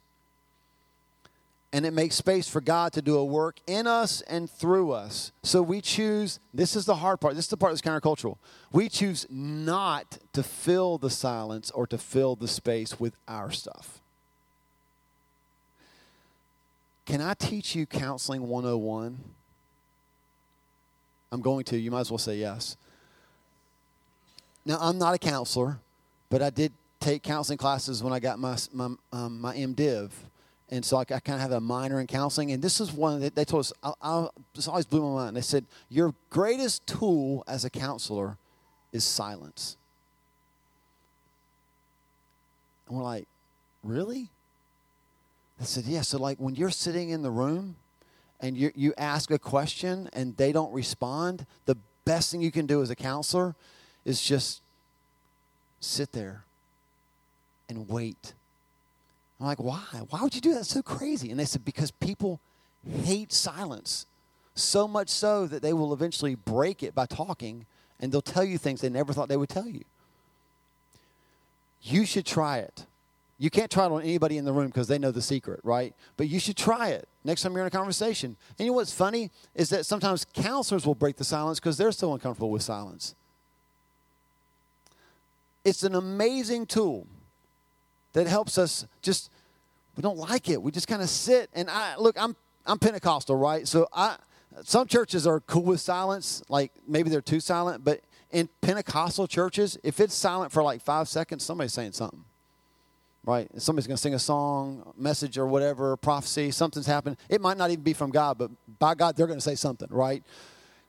And 1.72 1.86
it 1.86 1.92
makes 1.92 2.16
space 2.16 2.48
for 2.48 2.62
God 2.62 2.94
to 2.94 3.02
do 3.02 3.16
a 3.16 3.24
work 3.24 3.60
in 3.68 3.86
us 3.86 4.22
and 4.22 4.50
through 4.50 4.92
us. 4.92 5.32
So 5.44 5.62
we 5.62 5.82
choose, 5.82 6.40
this 6.52 6.76
is 6.76 6.86
the 6.86 6.96
hard 6.96 7.22
part, 7.22 7.36
this 7.36 7.46
is 7.46 7.50
the 7.52 7.58
part 7.58 7.74
that's 7.74 7.82
countercultural. 7.82 8.38
We 8.72 8.90
choose 8.90 9.28
not 9.30 10.18
to 10.34 10.42
fill 10.42 10.98
the 10.98 11.12
silence 11.12 11.70
or 11.70 11.86
to 11.86 12.00
fill 12.00 12.36
the 12.36 12.48
space 12.48 13.00
with 13.00 13.16
our 13.28 13.52
stuff. 13.52 14.02
Can 17.10 17.22
I 17.22 17.34
teach 17.34 17.76
you 17.76 17.86
counseling 17.86 18.48
101 18.48 19.18
I'm 21.32 21.42
going 21.42 21.64
to. 21.66 21.78
You 21.78 21.92
might 21.92 22.02
as 22.02 22.12
well 22.12 22.18
say 22.18 22.38
yes. 22.38 22.78
Now, 24.66 24.78
I'm 24.80 24.98
not 24.98 25.14
a 25.14 25.18
counselor, 25.18 25.80
but 26.30 26.42
I 26.42 26.50
did 26.50 26.72
take 27.00 27.24
counseling 27.24 27.58
classes 27.58 28.04
when 28.04 28.14
I 28.14 28.20
got 28.20 28.40
my, 28.40 28.58
my, 28.74 28.90
um, 29.12 29.42
my 29.42 29.56
MDiv. 29.56 30.12
And 30.70 30.84
so 30.84 30.98
I, 30.98 31.02
I 31.02 31.20
kind 31.20 31.36
of 31.36 31.42
have 31.42 31.52
a 31.52 31.60
minor 31.60 32.00
in 32.00 32.08
counseling. 32.08 32.52
And 32.52 32.62
this 32.62 32.80
is 32.80 32.92
one 32.92 33.22
that 33.22 33.36
they 33.36 33.46
told 33.46 33.62
us, 33.62 33.74
I, 33.84 33.94
I, 34.02 34.28
this 34.54 34.68
always 34.68 34.86
blew 34.86 35.02
my 35.02 35.24
mind. 35.24 35.38
They 35.38 35.42
said, 35.42 35.66
Your 35.90 36.14
greatest 36.30 36.86
tool 36.86 37.44
as 37.48 37.66
a 37.66 37.70
counselor 37.70 38.38
is 38.92 39.04
silence. 39.04 39.78
And 42.88 42.98
we're 42.98 43.04
like, 43.04 43.28
Really? 43.84 44.30
They 45.60 45.66
said, 45.66 45.86
Yeah. 45.86 46.02
So, 46.02 46.18
like, 46.18 46.38
when 46.38 46.56
you're 46.56 46.70
sitting 46.70 47.10
in 47.10 47.22
the 47.22 47.32
room 47.32 47.76
and 48.40 48.58
you, 48.58 48.72
you 48.76 48.94
ask 48.98 49.30
a 49.32 49.40
question 49.40 50.10
and 50.14 50.36
they 50.38 50.52
don't 50.52 50.74
respond, 50.74 51.46
the 51.66 51.78
best 52.06 52.32
thing 52.32 52.42
you 52.42 52.52
can 52.52 52.66
do 52.66 52.82
as 52.82 52.90
a 52.90 52.96
counselor 52.96 53.56
is 54.06 54.22
just 54.22 54.62
sit 55.80 56.12
there 56.14 56.44
and 57.68 57.88
wait. 57.90 58.34
I'm 59.40 59.46
like, 59.46 59.60
why? 59.60 59.84
Why 60.10 60.22
would 60.22 60.36
you 60.36 60.42
do 60.42 60.54
that? 60.54 60.62
It's 60.62 60.70
so 60.70 60.82
crazy. 60.82 61.32
And 61.32 61.40
they 61.40 61.46
said, 61.46 61.64
because 61.64 61.92
people 61.92 62.40
hate 63.04 63.32
silence 63.32 64.06
so 64.56 64.88
much 64.88 65.10
so 65.10 65.48
that 65.48 65.62
they 65.62 65.74
will 65.74 65.94
eventually 65.94 66.36
break 66.36 66.84
it 66.84 66.94
by 66.94 67.06
talking 67.06 67.66
and 68.00 68.12
they'll 68.12 68.22
tell 68.22 68.44
you 68.44 68.58
things 68.58 68.82
they 68.82 68.90
never 68.90 69.14
thought 69.14 69.30
they 69.30 69.38
would 69.38 69.50
tell 69.50 69.68
you. 69.68 69.84
You 71.82 72.06
should 72.06 72.26
try 72.26 72.60
it. 72.60 72.86
You 73.42 73.50
can't 73.50 73.72
try 73.72 73.86
it 73.86 73.92
on 73.92 74.02
anybody 74.02 74.38
in 74.38 74.44
the 74.44 74.52
room 74.52 74.68
because 74.68 74.90
they 74.90 75.00
know 75.00 75.12
the 75.12 75.22
secret, 75.22 75.62
right? 75.64 75.96
But 76.18 76.28
you 76.28 76.42
should 76.42 76.58
try 76.58 76.90
it 76.90 77.08
next 77.24 77.42
time 77.42 77.54
you're 77.54 77.62
in 77.62 77.68
a 77.68 77.72
conversation. 77.72 78.36
And 78.58 78.66
you 78.66 78.72
know 78.72 78.74
what's 78.74 78.94
funny 78.94 79.32
is 79.56 79.70
that 79.70 79.86
sometimes 79.86 80.26
counselors 80.34 80.86
will 80.86 80.94
break 80.94 81.16
the 81.16 81.24
silence 81.24 81.58
because 81.58 81.78
they're 81.78 81.94
so 81.94 82.14
uncomfortable 82.14 82.52
with 82.52 82.62
silence. 82.62 83.16
It's 85.64 85.84
an 85.84 85.96
amazing 85.96 86.66
tool 86.66 87.08
that 88.12 88.28
helps 88.28 88.58
us 88.58 88.86
just 89.02 89.32
we 89.96 90.02
don't 90.02 90.18
like 90.18 90.50
it. 90.50 90.62
We 90.62 90.72
just 90.72 90.88
kind 90.88 91.02
of 91.02 91.10
sit 91.10 91.50
and 91.54 91.70
I 91.70 91.96
look, 91.96 92.22
I'm 92.22 92.36
I'm 92.66 92.78
Pentecostal, 92.78 93.38
right? 93.38 93.66
So 93.66 93.88
I 93.94 94.18
some 94.64 94.86
churches 94.86 95.26
are 95.26 95.40
cool 95.40 95.64
with 95.64 95.80
silence, 95.80 96.44
like 96.50 96.74
maybe 96.86 97.10
they're 97.10 97.22
too 97.22 97.40
silent, 97.40 97.86
but 97.86 98.02
in 98.32 98.50
Pentecostal 98.62 99.28
churches, 99.28 99.78
if 99.82 100.02
it's 100.02 100.14
silent 100.14 100.52
for 100.52 100.62
like 100.62 100.82
five 100.82 101.08
seconds, 101.08 101.46
somebody's 101.46 101.74
saying 101.74 101.94
something 101.94 102.26
right? 103.26 103.50
Somebody's 103.58 103.88
going 103.88 103.98
to 103.98 104.02
sing 104.02 104.14
a 104.14 104.20
song, 104.20 104.94
message, 104.98 105.38
or 105.38 105.46
whatever, 105.46 105.96
prophecy, 105.98 106.52
something's 106.52 106.86
happened. 106.86 107.18
It 107.30 107.42
might 107.42 107.58
not 107.58 107.72
even 107.72 107.84
be 107.84 107.94
from 107.94 108.12
God, 108.12 108.38
but 108.38 108.52
by 108.80 108.96
God, 108.96 109.16
they're 109.16 109.28
going 109.28 109.40
to 109.40 109.44
say 109.44 109.56
something, 109.56 109.88
right? 109.92 110.24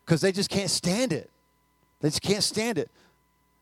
Because 0.04 0.20
they 0.20 0.32
just 0.32 0.50
can't 0.50 0.70
stand 0.70 1.12
it. 1.12 1.30
They 2.00 2.08
just 2.08 2.22
can't 2.22 2.42
stand 2.42 2.78
it. 2.78 2.90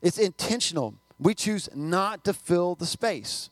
It's 0.01 0.19
intentional. 0.19 0.95
We 1.19 1.35
choose 1.35 1.69
not 1.75 2.25
to 2.25 2.33
fill 2.33 2.75
the 2.75 2.87
space 2.87 3.51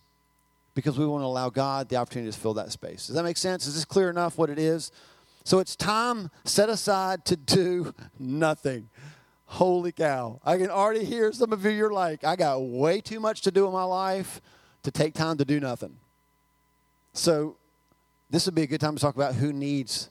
because 0.75 0.99
we 0.99 1.06
want 1.06 1.23
to 1.23 1.26
allow 1.26 1.50
God 1.50 1.88
the 1.88 1.96
opportunity 1.96 2.30
to 2.30 2.38
fill 2.38 2.54
that 2.54 2.70
space. 2.70 3.06
Does 3.06 3.16
that 3.16 3.25
make 3.25 3.38
sense? 3.38 3.66
Is 3.66 3.75
this 3.75 3.85
clear 3.85 4.11
enough 4.11 4.38
what 4.38 4.50
it 4.50 4.58
is? 4.58 4.92
So 5.42 5.58
it's 5.58 5.75
time 5.75 6.30
set 6.44 6.68
aside 6.68 7.25
to 7.26 7.37
do 7.37 7.94
nothing. 8.18 8.88
Holy 9.46 9.92
cow. 9.92 10.40
I 10.44 10.58
can 10.58 10.70
already 10.70 11.04
hear 11.04 11.32
some 11.32 11.52
of 11.52 11.64
you, 11.64 11.70
you're 11.70 11.92
like, 11.92 12.25
I 12.25 12.37
got 12.37 12.61
way 12.61 13.00
too 13.00 13.20
much 13.20 13.42
to 13.42 13.50
do 13.50 13.66
in 13.66 13.73
my 13.73 13.85
life 13.85 14.40
to 14.87 14.93
take 14.93 15.14
time 15.14 15.37
to 15.37 15.45
do 15.45 15.59
nothing. 15.59 15.97
So, 17.12 17.57
this 18.31 18.47
would 18.47 18.55
be 18.55 18.62
a 18.62 18.66
good 18.69 18.81
time 18.81 18.95
to 18.95 19.00
talk 19.00 19.16
about 19.16 19.35
who 19.35 19.52
needs 19.52 20.11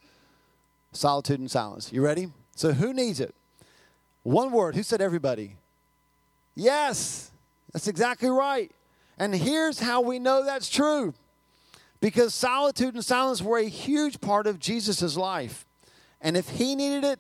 solitude 0.92 1.40
and 1.40 1.50
silence. 1.50 1.94
You 1.94 2.04
ready? 2.04 2.28
So, 2.58 2.74
who 2.74 2.94
needs 2.94 3.22
it? 3.22 3.34
One 4.24 4.52
word. 4.52 4.76
Who 4.76 4.84
said 4.84 5.00
everybody? 5.00 5.56
Yes, 6.56 7.32
that's 7.72 7.88
exactly 7.88 8.30
right. 8.30 8.70
And 9.18 9.34
here's 9.34 9.80
how 9.80 10.02
we 10.02 10.20
know 10.20 10.44
that's 10.44 10.70
true 10.70 11.14
because 12.02 12.34
solitude 12.36 12.96
and 12.96 13.06
silence 13.06 13.42
were 13.42 13.58
a 13.58 13.70
huge 13.70 14.20
part 14.20 14.46
of 14.46 14.60
Jesus' 14.60 15.16
life. 15.16 15.66
And 16.20 16.36
if 16.36 16.50
he 16.50 16.76
needed 16.76 17.06
it, 17.06 17.20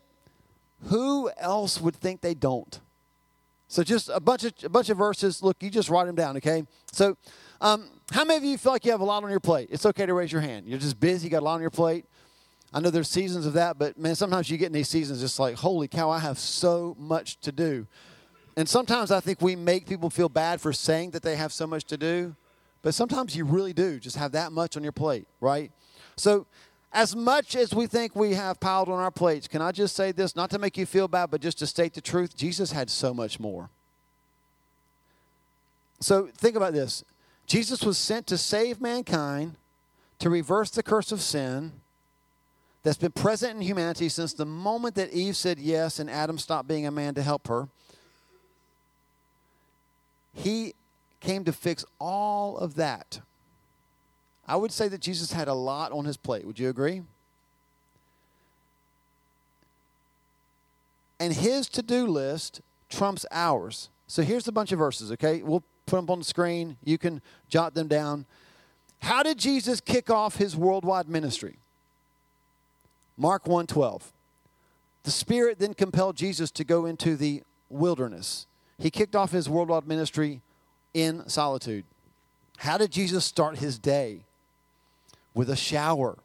who 0.88 1.32
else 1.38 1.80
would 1.80 1.96
think 1.96 2.20
they 2.20 2.34
don't? 2.34 2.82
So 3.70 3.82
just 3.82 4.10
a 4.10 4.20
bunch 4.20 4.44
of 4.44 4.54
a 4.64 4.70
bunch 4.70 4.90
of 4.90 4.98
verses. 4.98 5.42
Look, 5.42 5.58
you 5.62 5.70
just 5.70 5.90
write 5.90 6.06
them 6.06 6.16
down, 6.16 6.38
okay? 6.38 6.66
So 6.92 7.18
um, 7.66 7.90
how 8.12 8.24
many 8.24 8.38
of 8.38 8.44
you 8.44 8.60
feel 8.60 8.74
like 8.74 8.86
you 8.86 8.92
have 8.92 9.02
a 9.02 9.06
lot 9.06 9.24
on 9.24 9.32
your 9.32 9.40
plate? 9.40 9.70
It's 9.72 9.88
okay 9.88 10.06
to 10.06 10.14
raise 10.14 10.32
your 10.32 10.42
hand. 10.42 10.68
You're 10.68 10.78
just 10.78 11.00
busy, 11.00 11.26
you 11.26 11.32
got 11.32 11.42
a 11.42 11.46
lot 11.46 11.56
on 11.56 11.62
your 11.62 11.72
plate. 11.72 12.06
I 12.72 12.80
know 12.80 12.92
there's 12.92 13.10
seasons 13.10 13.48
of 13.48 13.54
that, 13.54 13.80
but 13.80 13.98
man, 13.98 14.14
sometimes 14.14 14.52
you 14.52 14.58
get 14.58 14.68
in 14.68 14.74
these 14.74 14.88
seasons 14.88 15.20
just 15.20 15.40
like, 15.40 15.56
holy 15.56 15.88
cow, 15.88 16.12
I 16.12 16.20
have 16.20 16.38
so 16.38 16.96
much 17.00 17.40
to 17.40 17.52
do. 17.52 17.88
And 18.56 18.70
sometimes 18.70 19.10
I 19.10 19.20
think 19.20 19.42
we 19.42 19.56
make 19.56 19.88
people 19.88 20.12
feel 20.12 20.30
bad 20.30 20.62
for 20.62 20.74
saying 20.74 21.12
that 21.12 21.24
they 21.24 21.36
have 21.38 21.52
so 21.52 21.66
much 21.66 21.86
to 21.86 21.98
do, 21.98 22.36
but 22.84 22.94
sometimes 22.94 23.36
you 23.36 23.46
really 23.46 23.74
do 23.74 24.00
just 24.00 24.16
have 24.16 24.34
that 24.34 24.52
much 24.52 24.78
on 24.78 24.84
your 24.84 24.92
plate, 24.92 25.28
right? 25.42 25.72
So, 26.18 26.46
as 26.94 27.16
much 27.16 27.56
as 27.56 27.74
we 27.74 27.88
think 27.88 28.16
we 28.16 28.36
have 28.36 28.60
piled 28.60 28.90
on 28.90 29.00
our 29.00 29.12
plates, 29.12 29.48
can 29.48 29.62
I 29.62 29.72
just 29.72 29.96
say 29.96 30.12
this, 30.12 30.36
not 30.36 30.52
to 30.52 30.60
make 30.60 30.78
you 30.78 30.86
feel 30.86 31.08
bad, 31.08 31.32
but 31.32 31.42
just 31.42 31.58
to 31.60 31.68
state 31.68 31.94
the 31.96 32.00
truth? 32.00 32.38
Jesus 32.38 32.72
had 32.72 32.92
so 32.92 33.12
much 33.12 33.40
more. 33.40 33.72
So, 36.00 36.30
think 36.38 36.56
about 36.56 36.74
this 36.74 37.04
Jesus 37.46 37.84
was 37.84 37.98
sent 37.98 38.28
to 38.28 38.38
save 38.38 38.82
mankind, 38.82 39.56
to 40.20 40.30
reverse 40.30 40.70
the 40.72 40.84
curse 40.84 41.12
of 41.12 41.22
sin 41.22 41.74
that's 42.84 42.98
been 42.98 43.12
present 43.12 43.56
in 43.56 43.62
humanity 43.62 44.10
since 44.10 44.34
the 44.34 44.46
moment 44.46 44.96
that 44.96 45.12
Eve 45.12 45.36
said 45.36 45.60
yes 45.60 46.00
and 46.00 46.10
Adam 46.10 46.38
stopped 46.38 46.68
being 46.68 46.86
a 46.86 46.92
man 46.92 47.14
to 47.16 47.22
help 47.22 47.48
her. 47.48 47.68
He 50.34 50.74
came 51.20 51.44
to 51.46 51.52
fix 51.52 51.84
all 52.00 52.58
of 52.58 52.76
that. 52.76 53.22
I 54.48 54.56
would 54.56 54.72
say 54.72 54.88
that 54.88 55.02
Jesus 55.02 55.32
had 55.32 55.48
a 55.48 55.54
lot 55.54 55.92
on 55.92 56.06
his 56.06 56.18
plate. 56.18 56.46
Would 56.46 56.60
you 56.60 56.70
agree? 56.70 57.02
And 61.20 61.34
his 61.34 61.68
to 61.70 61.82
do 61.82 62.06
list 62.06 62.62
trumps 62.90 63.26
ours. 63.32 63.90
So 64.08 64.22
here's 64.22 64.48
a 64.48 64.52
bunch 64.52 64.72
of 64.72 64.78
verses, 64.78 65.12
okay? 65.14 65.42
We'll 65.42 65.64
put 65.86 65.98
them 65.98 66.10
on 66.10 66.20
the 66.20 66.26
screen. 66.26 66.78
You 66.84 66.98
can 66.98 67.22
jot 67.50 67.74
them 67.74 67.88
down. 67.88 68.26
How 69.00 69.24
did 69.24 69.38
Jesus 69.38 69.82
kick 69.82 70.10
off 70.10 70.38
his 70.38 70.56
worldwide 70.56 71.08
ministry? 71.08 71.58
Mark 73.18 73.46
1:12. 73.46 74.12
The 75.04 75.12
Spirit 75.12 75.60
then 75.60 75.74
compelled 75.74 76.16
Jesus 76.16 76.50
to 76.52 76.64
go 76.64 76.86
into 76.86 77.16
the 77.16 77.44
wilderness. 77.70 78.48
He 78.78 78.90
kicked 78.90 79.16
off 79.16 79.32
his 79.32 79.48
worldwide 79.48 79.88
ministry 79.88 80.42
in 80.94 81.28
solitude. 81.30 81.86
How 82.58 82.78
did 82.78 82.92
Jesus 82.92 83.26
start 83.26 83.60
his 83.60 83.78
day? 83.78 84.22
With 85.34 85.50
a 85.50 85.56
shower. 85.56 86.18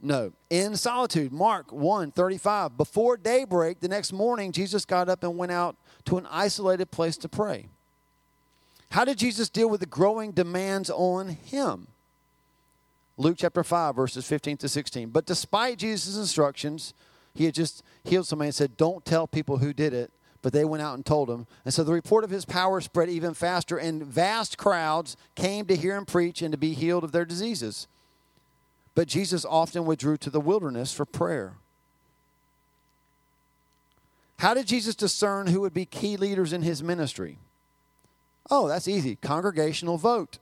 No, 0.00 0.32
in 0.50 0.76
solitude. 0.76 1.32
Mark 1.32 1.70
1 1.72 2.10
35. 2.10 2.76
Before 2.76 3.16
daybreak 3.16 3.80
the 3.80 3.88
next 3.88 4.12
morning, 4.12 4.50
Jesus 4.50 4.84
got 4.84 5.08
up 5.08 5.22
and 5.22 5.36
went 5.36 5.52
out 5.52 5.76
to 6.06 6.18
an 6.18 6.26
isolated 6.30 6.90
place 6.90 7.16
to 7.18 7.28
pray. 7.28 7.66
How 8.92 9.06
did 9.06 9.16
Jesus 9.16 9.48
deal 9.48 9.70
with 9.70 9.80
the 9.80 9.86
growing 9.86 10.32
demands 10.32 10.90
on 10.90 11.30
him? 11.30 11.86
Luke 13.16 13.36
chapter 13.38 13.64
5, 13.64 13.96
verses 13.96 14.26
15 14.26 14.58
to 14.58 14.68
16. 14.68 15.08
But 15.08 15.24
despite 15.24 15.78
Jesus' 15.78 16.18
instructions, 16.18 16.92
he 17.32 17.46
had 17.46 17.54
just 17.54 17.82
healed 18.04 18.26
somebody 18.26 18.48
and 18.48 18.54
said, 18.54 18.76
Don't 18.76 19.02
tell 19.06 19.26
people 19.26 19.58
who 19.58 19.72
did 19.72 19.94
it. 19.94 20.12
But 20.42 20.52
they 20.52 20.66
went 20.66 20.82
out 20.82 20.94
and 20.94 21.06
told 21.06 21.30
him. 21.30 21.46
And 21.64 21.72
so 21.72 21.84
the 21.84 21.92
report 21.92 22.22
of 22.22 22.28
his 22.28 22.44
power 22.44 22.82
spread 22.82 23.08
even 23.08 23.32
faster, 23.32 23.78
and 23.78 24.04
vast 24.04 24.58
crowds 24.58 25.16
came 25.36 25.64
to 25.66 25.76
hear 25.76 25.96
him 25.96 26.04
preach 26.04 26.42
and 26.42 26.52
to 26.52 26.58
be 26.58 26.74
healed 26.74 27.04
of 27.04 27.12
their 27.12 27.24
diseases. 27.24 27.86
But 28.94 29.08
Jesus 29.08 29.46
often 29.46 29.86
withdrew 29.86 30.18
to 30.18 30.30
the 30.30 30.40
wilderness 30.40 30.92
for 30.92 31.06
prayer. 31.06 31.54
How 34.40 34.52
did 34.52 34.66
Jesus 34.66 34.94
discern 34.94 35.46
who 35.46 35.62
would 35.62 35.72
be 35.72 35.86
key 35.86 36.18
leaders 36.18 36.52
in 36.52 36.60
his 36.60 36.82
ministry? 36.82 37.38
Oh, 38.50 38.68
that's 38.68 38.88
easy. 38.88 39.16
Congregational 39.16 39.98
vote. 39.98 40.38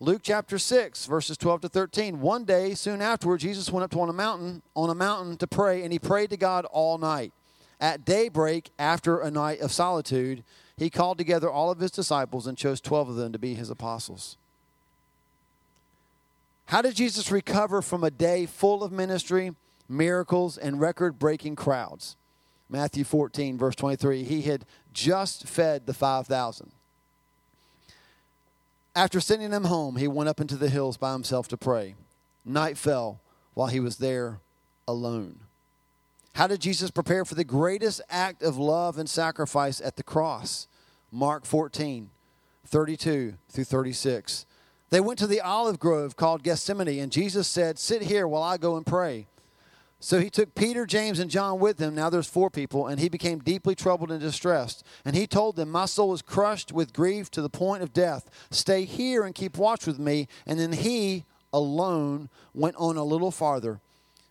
Luke 0.00 0.22
chapter 0.24 0.58
6, 0.58 1.06
verses 1.06 1.36
12 1.36 1.60
to 1.60 1.68
13. 1.68 2.20
One 2.20 2.44
day, 2.44 2.74
soon 2.74 3.00
afterward, 3.00 3.38
Jesus 3.38 3.70
went 3.70 3.84
up 3.84 3.92
to 3.92 4.00
on 4.00 4.08
a 4.08 4.12
mountain, 4.12 4.62
on 4.74 4.90
a 4.90 4.96
mountain 4.96 5.36
to 5.36 5.46
pray, 5.46 5.84
and 5.84 5.92
he 5.92 5.98
prayed 6.00 6.30
to 6.30 6.36
God 6.36 6.64
all 6.66 6.98
night. 6.98 7.32
At 7.80 8.04
daybreak, 8.04 8.70
after 8.78 9.20
a 9.20 9.30
night 9.30 9.60
of 9.60 9.70
solitude, 9.70 10.42
he 10.76 10.90
called 10.90 11.18
together 11.18 11.48
all 11.48 11.70
of 11.70 11.78
his 11.78 11.92
disciples 11.92 12.48
and 12.48 12.58
chose 12.58 12.80
12 12.80 13.10
of 13.10 13.14
them 13.16 13.32
to 13.32 13.38
be 13.38 13.54
his 13.54 13.70
apostles. 13.70 14.36
How 16.66 16.82
did 16.82 16.96
Jesus 16.96 17.30
recover 17.30 17.82
from 17.82 18.02
a 18.02 18.10
day 18.10 18.46
full 18.46 18.82
of 18.82 18.90
ministry, 18.90 19.54
miracles, 19.88 20.58
and 20.58 20.80
record 20.80 21.18
breaking 21.18 21.54
crowds? 21.54 22.16
Matthew 22.72 23.04
14, 23.04 23.58
verse 23.58 23.76
23. 23.76 24.24
He 24.24 24.42
had 24.42 24.64
just 24.94 25.46
fed 25.46 25.84
the 25.84 25.92
5,000. 25.92 26.72
After 28.96 29.20
sending 29.20 29.50
them 29.50 29.64
home, 29.64 29.96
he 29.96 30.08
went 30.08 30.30
up 30.30 30.40
into 30.40 30.56
the 30.56 30.70
hills 30.70 30.96
by 30.96 31.12
himself 31.12 31.48
to 31.48 31.58
pray. 31.58 31.94
Night 32.46 32.78
fell 32.78 33.20
while 33.52 33.68
he 33.68 33.78
was 33.78 33.98
there 33.98 34.40
alone. 34.88 35.40
How 36.34 36.46
did 36.46 36.62
Jesus 36.62 36.90
prepare 36.90 37.26
for 37.26 37.34
the 37.34 37.44
greatest 37.44 38.00
act 38.08 38.42
of 38.42 38.56
love 38.56 38.96
and 38.96 39.08
sacrifice 39.08 39.78
at 39.78 39.96
the 39.96 40.02
cross? 40.02 40.66
Mark 41.10 41.44
14, 41.44 42.08
32 42.64 43.34
through 43.50 43.64
36. 43.64 44.46
They 44.88 45.00
went 45.00 45.18
to 45.18 45.26
the 45.26 45.42
olive 45.42 45.78
grove 45.78 46.16
called 46.16 46.42
Gethsemane, 46.42 47.00
and 47.00 47.12
Jesus 47.12 47.46
said, 47.46 47.78
Sit 47.78 48.02
here 48.02 48.26
while 48.26 48.42
I 48.42 48.56
go 48.56 48.76
and 48.76 48.86
pray. 48.86 49.26
So 50.04 50.18
he 50.18 50.30
took 50.30 50.56
Peter, 50.56 50.84
James, 50.84 51.20
and 51.20 51.30
John 51.30 51.60
with 51.60 51.78
him. 51.78 51.94
Now 51.94 52.10
there's 52.10 52.26
four 52.26 52.50
people, 52.50 52.88
and 52.88 52.98
he 52.98 53.08
became 53.08 53.38
deeply 53.38 53.76
troubled 53.76 54.10
and 54.10 54.20
distressed. 54.20 54.84
And 55.04 55.14
he 55.14 55.28
told 55.28 55.54
them, 55.54 55.70
My 55.70 55.84
soul 55.84 56.12
is 56.12 56.22
crushed 56.22 56.72
with 56.72 56.92
grief 56.92 57.30
to 57.30 57.40
the 57.40 57.48
point 57.48 57.84
of 57.84 57.92
death. 57.92 58.28
Stay 58.50 58.84
here 58.84 59.22
and 59.22 59.32
keep 59.32 59.56
watch 59.56 59.86
with 59.86 60.00
me. 60.00 60.26
And 60.44 60.58
then 60.58 60.72
he 60.72 61.24
alone 61.52 62.30
went 62.52 62.74
on 62.78 62.96
a 62.96 63.04
little 63.04 63.30
farther 63.30 63.78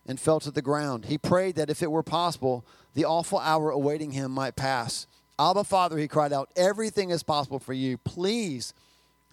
and 0.06 0.20
fell 0.20 0.40
to 0.40 0.50
the 0.50 0.60
ground. 0.60 1.06
He 1.06 1.16
prayed 1.16 1.54
that 1.54 1.70
if 1.70 1.82
it 1.82 1.90
were 1.90 2.02
possible, 2.02 2.66
the 2.92 3.06
awful 3.06 3.38
hour 3.38 3.70
awaiting 3.70 4.10
him 4.10 4.30
might 4.30 4.56
pass. 4.56 5.06
Abba, 5.38 5.64
Father, 5.64 5.96
he 5.96 6.06
cried 6.06 6.34
out, 6.34 6.50
Everything 6.54 7.08
is 7.08 7.22
possible 7.22 7.58
for 7.58 7.72
you. 7.72 7.96
Please 7.96 8.74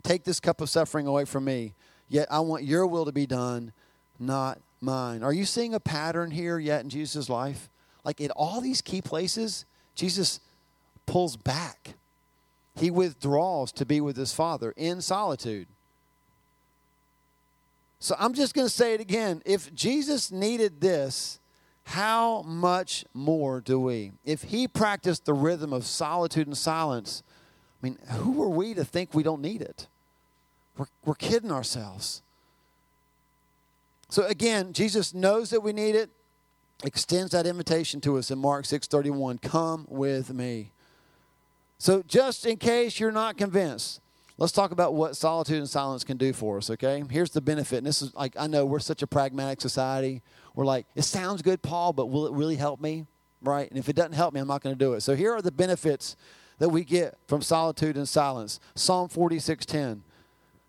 take 0.03 0.23
this 0.23 0.39
cup 0.39 0.61
of 0.61 0.69
suffering 0.69 1.05
away 1.05 1.25
from 1.25 1.43
me. 1.43 1.73
Yet 2.07 2.29
I 2.31 2.39
want 2.39 2.63
your 2.63 2.87
will 2.87 3.03
to 3.03 3.11
be 3.11 3.25
done, 3.25 3.73
not 4.17 4.59
mine. 4.81 5.23
Are 5.23 5.33
you 5.33 5.45
seeing 5.45 5.73
a 5.73 5.79
pattern 5.79 6.31
here 6.31 6.59
yet 6.59 6.81
in 6.83 6.89
Jesus' 6.89 7.29
life? 7.29 7.69
Like 8.03 8.21
in 8.21 8.31
all 8.31 8.61
these 8.61 8.81
key 8.81 9.01
places, 9.01 9.65
Jesus 9.95 10.39
pulls 11.05 11.35
back. 11.35 11.95
He 12.75 12.91
withdraws 12.91 13.71
to 13.73 13.85
be 13.85 13.99
with 13.99 14.15
his 14.15 14.33
Father 14.33 14.73
in 14.77 15.01
solitude. 15.01 15.67
So 17.99 18.15
I'm 18.17 18.33
just 18.33 18.53
going 18.53 18.67
to 18.67 18.73
say 18.73 18.93
it 18.93 19.01
again. 19.01 19.41
If 19.45 19.73
Jesus 19.73 20.31
needed 20.31 20.79
this, 20.79 21.39
how 21.83 22.43
much 22.43 23.03
more 23.13 23.59
do 23.59 23.79
we? 23.79 24.13
If 24.23 24.43
he 24.43 24.67
practiced 24.67 25.25
the 25.25 25.33
rhythm 25.33 25.73
of 25.73 25.85
solitude 25.85 26.47
and 26.47 26.57
silence, 26.57 27.23
I 27.81 27.85
mean, 27.85 27.97
who 28.11 28.41
are 28.41 28.49
we 28.49 28.73
to 28.75 28.85
think 28.85 29.13
we 29.13 29.23
don't 29.23 29.41
need 29.41 29.61
it? 29.61 29.87
We're, 30.77 30.85
we're 31.03 31.15
kidding 31.15 31.51
ourselves. 31.51 32.21
So 34.09 34.25
again, 34.25 34.73
Jesus 34.73 35.13
knows 35.13 35.51
that 35.51 35.61
we 35.61 35.71
need 35.71 35.95
it, 35.95 36.09
extends 36.83 37.31
that 37.31 37.45
invitation 37.45 38.01
to 38.01 38.17
us 38.17 38.31
in 38.31 38.39
Mark 38.39 38.65
6:31, 38.65 39.37
"Come 39.37 39.85
with 39.89 40.33
me." 40.33 40.71
So 41.77 42.01
just 42.01 42.45
in 42.45 42.57
case 42.57 42.99
you're 42.99 43.11
not 43.11 43.37
convinced, 43.37 44.01
let's 44.37 44.51
talk 44.51 44.71
about 44.71 44.95
what 44.95 45.15
solitude 45.15 45.59
and 45.59 45.69
silence 45.69 46.03
can 46.03 46.17
do 46.17 46.33
for 46.33 46.57
us, 46.57 46.69
okay? 46.69 47.03
Here's 47.09 47.31
the 47.31 47.41
benefit. 47.41 47.77
And 47.77 47.87
this 47.87 48.01
is 48.01 48.13
like 48.15 48.35
I 48.37 48.47
know 48.47 48.65
we're 48.65 48.79
such 48.79 49.01
a 49.01 49.07
pragmatic 49.07 49.61
society. 49.61 50.21
We're 50.55 50.65
like, 50.65 50.87
"It 50.95 51.03
sounds 51.03 51.41
good, 51.41 51.61
Paul, 51.61 51.93
but 51.93 52.07
will 52.07 52.25
it 52.25 52.33
really 52.33 52.55
help 52.55 52.81
me?" 52.81 53.05
Right? 53.41 53.69
And 53.69 53.77
if 53.77 53.87
it 53.87 53.95
doesn't 53.95 54.13
help 54.13 54.33
me, 54.33 54.41
I'm 54.41 54.47
not 54.47 54.61
going 54.61 54.75
to 54.75 54.85
do 54.85 54.93
it. 54.93 55.01
So 55.01 55.15
here 55.15 55.33
are 55.33 55.41
the 55.41 55.51
benefits 55.51 56.17
that 56.57 56.69
we 56.69 56.83
get 56.83 57.17
from 57.27 57.41
solitude 57.41 57.95
and 57.95 58.09
silence. 58.09 58.59
Psalm 58.75 59.07
46:10 59.07 60.03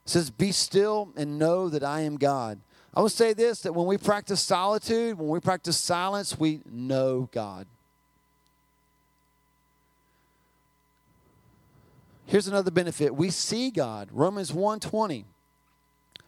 says, 0.05 0.31
"Be 0.31 0.53
still 0.53 1.13
and 1.17 1.39
know 1.39 1.69
that 1.69 1.83
I 1.83 2.03
am 2.03 2.17
God." 2.17 2.61
I 2.95 3.01
would 3.03 3.13
say 3.13 3.33
this 3.33 3.61
that 3.63 3.73
when 3.73 3.87
we 3.87 3.99
practice 3.99 4.41
solitude, 4.41 5.19
when 5.19 5.29
we 5.29 5.41
practice 5.41 5.77
silence, 5.77 6.39
we 6.39 6.63
know 6.71 7.29
God. 7.33 7.67
Here's 12.27 12.47
another 12.47 12.71
benefit. 12.71 13.15
We 13.15 13.31
see 13.31 13.71
God. 13.71 14.09
Romans 14.13 14.53
1:20. 14.53 15.25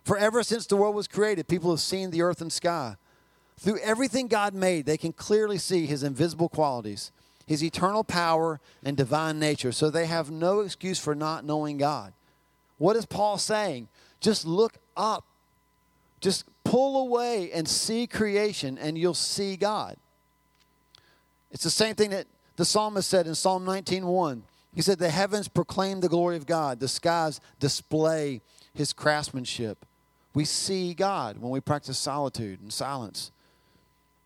For 0.04 0.18
ever 0.18 0.42
since 0.42 0.66
the 0.66 0.76
world 0.76 0.96
was 0.96 1.06
created, 1.06 1.46
people 1.46 1.70
have 1.70 1.80
seen 1.80 2.10
the 2.10 2.22
earth 2.22 2.40
and 2.40 2.52
sky. 2.52 2.96
Through 3.56 3.78
everything 3.78 4.26
God 4.26 4.54
made, 4.54 4.84
they 4.84 4.96
can 4.96 5.12
clearly 5.12 5.58
see 5.58 5.86
his 5.86 6.02
invisible 6.02 6.48
qualities, 6.48 7.12
his 7.46 7.62
eternal 7.62 8.02
power 8.02 8.60
and 8.82 8.96
divine 8.96 9.38
nature. 9.38 9.70
So 9.70 9.90
they 9.90 10.06
have 10.06 10.30
no 10.30 10.60
excuse 10.60 10.98
for 10.98 11.14
not 11.14 11.44
knowing 11.44 11.76
God. 11.76 12.12
What 12.78 12.96
is 12.96 13.06
Paul 13.06 13.38
saying? 13.38 13.86
Just 14.20 14.44
look 14.44 14.78
up. 14.96 15.24
Just 16.22 16.44
pull 16.64 17.06
away 17.06 17.50
and 17.52 17.68
see 17.68 18.06
creation, 18.06 18.78
and 18.78 18.96
you'll 18.96 19.12
see 19.12 19.56
God. 19.56 19.96
It's 21.50 21.64
the 21.64 21.70
same 21.70 21.94
thing 21.94 22.10
that 22.10 22.26
the 22.56 22.64
psalmist 22.64 23.10
said 23.10 23.26
in 23.26 23.34
Psalm 23.34 23.66
19:1. 23.66 24.42
He 24.74 24.80
said, 24.80 24.98
The 24.98 25.10
heavens 25.10 25.48
proclaim 25.48 26.00
the 26.00 26.08
glory 26.08 26.36
of 26.36 26.46
God, 26.46 26.80
the 26.80 26.88
skies 26.88 27.40
display 27.58 28.40
his 28.72 28.92
craftsmanship. 28.92 29.84
We 30.32 30.46
see 30.46 30.94
God 30.94 31.38
when 31.38 31.50
we 31.50 31.60
practice 31.60 31.98
solitude 31.98 32.60
and 32.60 32.72
silence. 32.72 33.32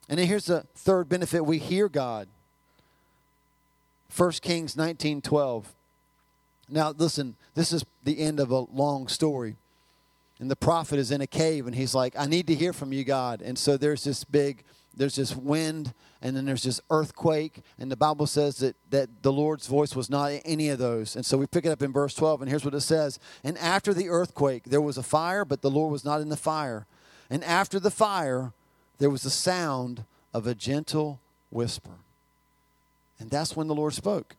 And 0.09 0.19
then 0.19 0.29
here's 0.29 0.47
the 0.47 0.67
third 0.77 1.09
benefit 1.09 1.45
we 1.45 1.59
hear 1.59 1.89
God. 1.89 2.29
1 4.15 4.33
Kings 4.43 4.77
19:12. 4.77 5.65
Now 6.69 6.91
listen, 6.91 7.37
this 7.55 7.73
is 7.73 7.85
the 8.05 8.21
end 8.21 8.39
of 8.39 8.51
a 8.51 8.61
long 8.61 9.09
story. 9.09 9.57
And 10.39 10.51
the 10.51 10.57
prophet 10.57 10.99
is 10.99 11.11
in 11.11 11.21
a 11.21 11.27
cave 11.27 11.67
and 11.67 11.75
he's 11.75 11.95
like, 11.95 12.15
I 12.19 12.27
need 12.27 12.47
to 12.49 12.55
hear 12.55 12.73
from 12.73 12.93
you, 12.93 13.05
God. 13.05 13.41
And 13.41 13.59
so 13.59 13.77
there's 13.77 14.05
this 14.05 14.23
big, 14.23 14.65
there's 14.95 15.17
this 15.17 15.35
wind 15.35 15.95
and 16.21 16.37
then 16.37 16.45
there's 16.45 16.63
this 16.63 16.81
earthquake. 16.91 17.63
And 17.79 17.91
the 17.91 17.97
Bible 17.97 18.27
says 18.27 18.59
that, 18.59 18.77
that 18.91 19.23
the 19.23 19.33
Lord's 19.33 19.67
voice 19.67 19.97
was 19.97 20.11
not 20.11 20.33
any 20.45 20.69
of 20.69 20.79
those. 20.79 21.17
And 21.17 21.25
so 21.25 21.39
we 21.39 21.47
pick 21.47 21.65
it 21.65 21.71
up 21.71 21.83
in 21.83 21.93
verse 21.93 22.15
12 22.15 22.43
and 22.43 22.51
here's 22.51 22.65
what 22.65 22.75
it 22.75 22.81
says 22.83 23.19
And 23.45 23.57
after 23.59 23.95
the 23.95 24.11
earthquake, 24.11 24.65
there 24.65 24.81
was 24.81 24.99
a 24.99 25.03
fire, 25.03 25.45
but 25.45 25.63
the 25.63 25.71
Lord 25.71 25.91
was 25.91 26.05
not 26.05 26.21
in 26.21 26.29
the 26.29 26.37
fire. 26.37 26.87
And 27.31 27.43
after 27.43 27.81
the 27.81 27.91
fire, 27.91 28.53
there 28.99 29.11
was 29.11 29.23
the 29.23 29.31
sound 29.31 30.05
of 30.35 30.47
a 30.47 30.55
gentle 30.55 31.19
whisper. 31.51 31.91
And 33.19 33.31
that's 33.31 33.57
when 33.57 33.69
the 33.69 33.75
Lord 33.75 33.95
spoke. 33.95 34.37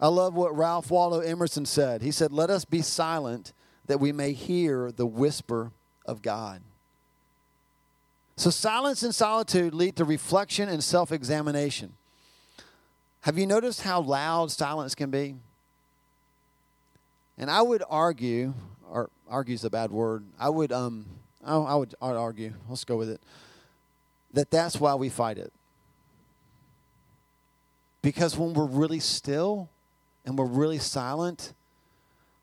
I 0.00 0.08
love 0.08 0.34
what 0.34 0.56
Ralph 0.56 0.90
Waldo 0.90 1.20
Emerson 1.20 1.66
said. 1.66 2.00
He 2.00 2.10
said, 2.10 2.32
Let 2.32 2.48
us 2.48 2.64
be 2.64 2.80
silent 2.80 3.52
that 3.90 3.98
we 3.98 4.12
may 4.12 4.32
hear 4.32 4.92
the 4.92 5.04
whisper 5.04 5.72
of 6.06 6.22
God. 6.22 6.62
So, 8.36 8.48
silence 8.48 9.02
and 9.02 9.12
solitude 9.12 9.74
lead 9.74 9.96
to 9.96 10.04
reflection 10.04 10.68
and 10.68 10.82
self 10.82 11.10
examination. 11.10 11.94
Have 13.22 13.36
you 13.36 13.48
noticed 13.48 13.82
how 13.82 14.00
loud 14.00 14.52
silence 14.52 14.94
can 14.94 15.10
be? 15.10 15.34
And 17.36 17.50
I 17.50 17.62
would 17.62 17.82
argue, 17.90 18.54
or 18.88 19.10
argue 19.28 19.54
is 19.54 19.64
a 19.64 19.70
bad 19.70 19.90
word. 19.90 20.22
I 20.38 20.50
would, 20.50 20.70
um, 20.70 21.06
I, 21.44 21.56
I 21.56 21.74
would, 21.74 21.92
I 22.00 22.08
would 22.10 22.16
argue. 22.16 22.54
Let's 22.68 22.84
go 22.84 22.96
with 22.96 23.10
it. 23.10 23.20
That 24.32 24.52
that's 24.52 24.78
why 24.78 24.94
we 24.94 25.08
fight 25.08 25.36
it. 25.36 25.52
Because 28.02 28.38
when 28.38 28.54
we're 28.54 28.66
really 28.66 29.00
still 29.00 29.68
and 30.24 30.38
we're 30.38 30.44
really 30.44 30.78
silent, 30.78 31.54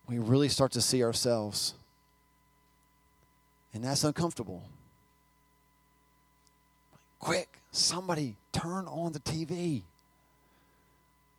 we 0.08 0.20
really 0.20 0.50
start 0.50 0.72
to 0.74 0.82
see 0.82 1.04
ourselves. 1.04 1.74
And 3.74 3.84
that's 3.84 4.04
uncomfortable. 4.04 4.64
Quick, 7.20 7.60
somebody 7.72 8.36
turn 8.52 8.88
on 8.88 9.12
the 9.12 9.20
TV. 9.20 9.84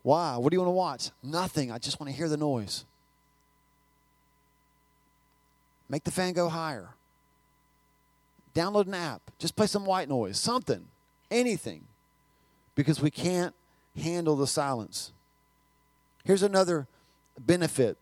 Why? 0.03 0.37
What 0.37 0.51
do 0.51 0.55
you 0.55 0.61
want 0.61 0.69
to 0.69 0.73
watch? 0.73 1.11
Nothing. 1.23 1.73
I 1.73 1.79
just 1.79 1.99
want 1.99 2.11
to 2.11 2.17
hear 2.17 2.29
the 2.29 2.37
noise. 2.37 2.85
Make 5.89 6.05
the 6.05 6.11
fan 6.11 6.35
go 6.35 6.49
higher. 6.49 6.91
Download 8.55 8.87
an 8.87 8.95
app. 8.95 9.23
Just 9.39 9.57
play 9.57 9.67
some 9.67 9.87
white 9.87 10.09
noise. 10.09 10.39
Something. 10.39 10.87
Anything. 11.31 11.85
Because 12.75 13.01
we 13.01 13.11
can't 13.11 13.55
handle 13.97 14.37
the 14.37 14.47
silence. 14.47 15.13
Here's 16.25 16.43
another 16.43 16.87
benefit 17.39 17.97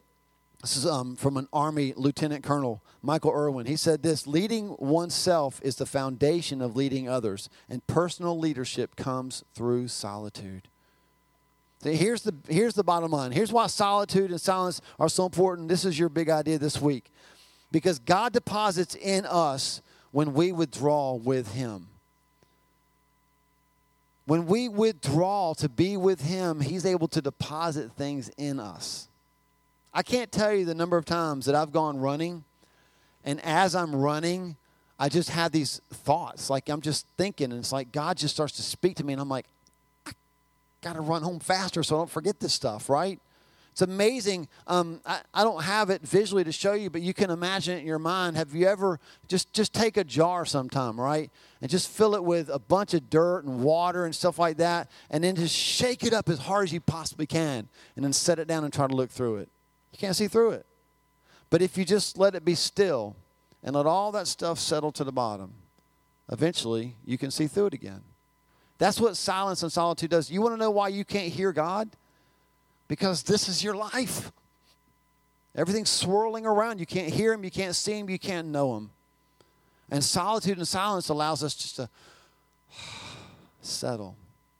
this 0.66 0.78
is 0.78 0.86
um, 0.86 1.14
from 1.14 1.36
an 1.36 1.46
Army 1.52 1.92
Lieutenant 1.96 2.42
Colonel, 2.42 2.82
Michael 3.00 3.30
Erwin. 3.30 3.66
He 3.66 3.76
said 3.76 4.02
this 4.02 4.26
leading 4.26 4.74
oneself 4.80 5.60
is 5.62 5.76
the 5.76 5.86
foundation 5.86 6.60
of 6.60 6.74
leading 6.74 7.08
others, 7.08 7.48
and 7.68 7.86
personal 7.86 8.36
leadership 8.36 8.96
comes 8.96 9.44
through 9.54 9.86
solitude. 9.86 10.66
See, 11.84 11.94
here's, 11.94 12.22
the, 12.22 12.34
here's 12.48 12.74
the 12.74 12.82
bottom 12.82 13.12
line. 13.12 13.30
Here's 13.30 13.52
why 13.52 13.68
solitude 13.68 14.32
and 14.32 14.40
silence 14.40 14.80
are 14.98 15.08
so 15.08 15.26
important. 15.26 15.68
This 15.68 15.84
is 15.84 15.96
your 15.96 16.08
big 16.08 16.28
idea 16.28 16.58
this 16.58 16.80
week. 16.80 17.12
Because 17.70 18.00
God 18.00 18.32
deposits 18.32 18.96
in 18.96 19.24
us 19.24 19.82
when 20.10 20.34
we 20.34 20.50
withdraw 20.50 21.14
with 21.14 21.52
Him. 21.54 21.86
When 24.24 24.46
we 24.46 24.68
withdraw 24.68 25.54
to 25.58 25.68
be 25.68 25.96
with 25.96 26.22
Him, 26.22 26.58
He's 26.58 26.84
able 26.84 27.06
to 27.06 27.22
deposit 27.22 27.92
things 27.92 28.32
in 28.36 28.58
us. 28.58 29.06
I 29.96 30.02
can't 30.02 30.30
tell 30.30 30.52
you 30.52 30.66
the 30.66 30.74
number 30.74 30.98
of 30.98 31.06
times 31.06 31.46
that 31.46 31.54
I've 31.54 31.72
gone 31.72 31.98
running, 31.98 32.44
and 33.24 33.42
as 33.42 33.74
I'm 33.74 33.96
running, 33.96 34.56
I 34.98 35.08
just 35.08 35.30
have 35.30 35.52
these 35.52 35.80
thoughts. 35.90 36.50
Like 36.50 36.68
I'm 36.68 36.82
just 36.82 37.06
thinking, 37.16 37.50
and 37.50 37.58
it's 37.58 37.72
like 37.72 37.92
God 37.92 38.18
just 38.18 38.34
starts 38.34 38.56
to 38.56 38.62
speak 38.62 38.96
to 38.96 39.04
me, 39.04 39.14
and 39.14 39.22
I'm 39.22 39.30
like, 39.30 39.46
I 40.06 40.12
got 40.82 40.96
to 40.96 41.00
run 41.00 41.22
home 41.22 41.40
faster 41.40 41.82
so 41.82 41.96
I 41.96 42.00
don't 42.00 42.10
forget 42.10 42.40
this 42.40 42.52
stuff, 42.52 42.90
right? 42.90 43.18
It's 43.72 43.80
amazing. 43.80 44.48
Um, 44.66 45.00
I, 45.06 45.20
I 45.32 45.44
don't 45.44 45.62
have 45.62 45.88
it 45.88 46.02
visually 46.02 46.44
to 46.44 46.52
show 46.52 46.74
you, 46.74 46.90
but 46.90 47.00
you 47.00 47.14
can 47.14 47.30
imagine 47.30 47.78
it 47.78 47.80
in 47.80 47.86
your 47.86 47.98
mind. 47.98 48.36
Have 48.36 48.54
you 48.54 48.66
ever 48.66 49.00
just 49.28 49.50
just 49.54 49.72
take 49.72 49.96
a 49.96 50.04
jar 50.04 50.44
sometime, 50.44 51.00
right, 51.00 51.30
and 51.62 51.70
just 51.70 51.88
fill 51.88 52.14
it 52.14 52.22
with 52.22 52.50
a 52.50 52.58
bunch 52.58 52.92
of 52.92 53.08
dirt 53.08 53.44
and 53.46 53.62
water 53.62 54.04
and 54.04 54.14
stuff 54.14 54.38
like 54.38 54.58
that, 54.58 54.90
and 55.08 55.24
then 55.24 55.36
just 55.36 55.56
shake 55.56 56.04
it 56.04 56.12
up 56.12 56.28
as 56.28 56.40
hard 56.40 56.64
as 56.64 56.72
you 56.74 56.82
possibly 56.82 57.26
can, 57.26 57.66
and 57.96 58.04
then 58.04 58.12
set 58.12 58.38
it 58.38 58.46
down 58.46 58.62
and 58.62 58.74
try 58.74 58.86
to 58.86 58.94
look 58.94 59.08
through 59.08 59.36
it. 59.36 59.48
You 59.96 60.06
can't 60.06 60.16
see 60.16 60.28
through 60.28 60.50
it. 60.50 60.66
But 61.50 61.62
if 61.62 61.78
you 61.78 61.84
just 61.84 62.18
let 62.18 62.34
it 62.34 62.44
be 62.44 62.54
still 62.54 63.16
and 63.62 63.74
let 63.74 63.86
all 63.86 64.12
that 64.12 64.26
stuff 64.26 64.58
settle 64.58 64.92
to 64.92 65.04
the 65.04 65.12
bottom, 65.12 65.52
eventually 66.30 66.96
you 67.04 67.18
can 67.18 67.30
see 67.30 67.46
through 67.46 67.66
it 67.66 67.74
again. 67.74 68.02
That's 68.78 69.00
what 69.00 69.16
silence 69.16 69.62
and 69.62 69.72
solitude 69.72 70.10
does. 70.10 70.30
You 70.30 70.42
want 70.42 70.54
to 70.54 70.58
know 70.58 70.70
why 70.70 70.88
you 70.88 71.04
can't 71.04 71.32
hear 71.32 71.52
God? 71.52 71.88
because 72.88 73.22
this 73.22 73.48
is 73.48 73.62
your 73.62 73.74
life. 73.74 74.32
Everything's 75.54 75.90
swirling 75.90 76.46
around. 76.46 76.78
You 76.80 76.86
can't 76.86 77.12
hear 77.12 77.32
him, 77.32 77.44
you 77.44 77.50
can't 77.50 77.74
see 77.74 77.98
him, 77.98 78.10
you 78.10 78.18
can't 78.18 78.48
know 78.48 78.76
him. 78.76 78.90
And 79.90 80.02
solitude 80.02 80.58
and 80.58 80.68
silence 80.68 81.08
allows 81.08 81.42
us 81.42 81.54
just 81.54 81.76
to 81.76 81.88
settle. 83.62 84.16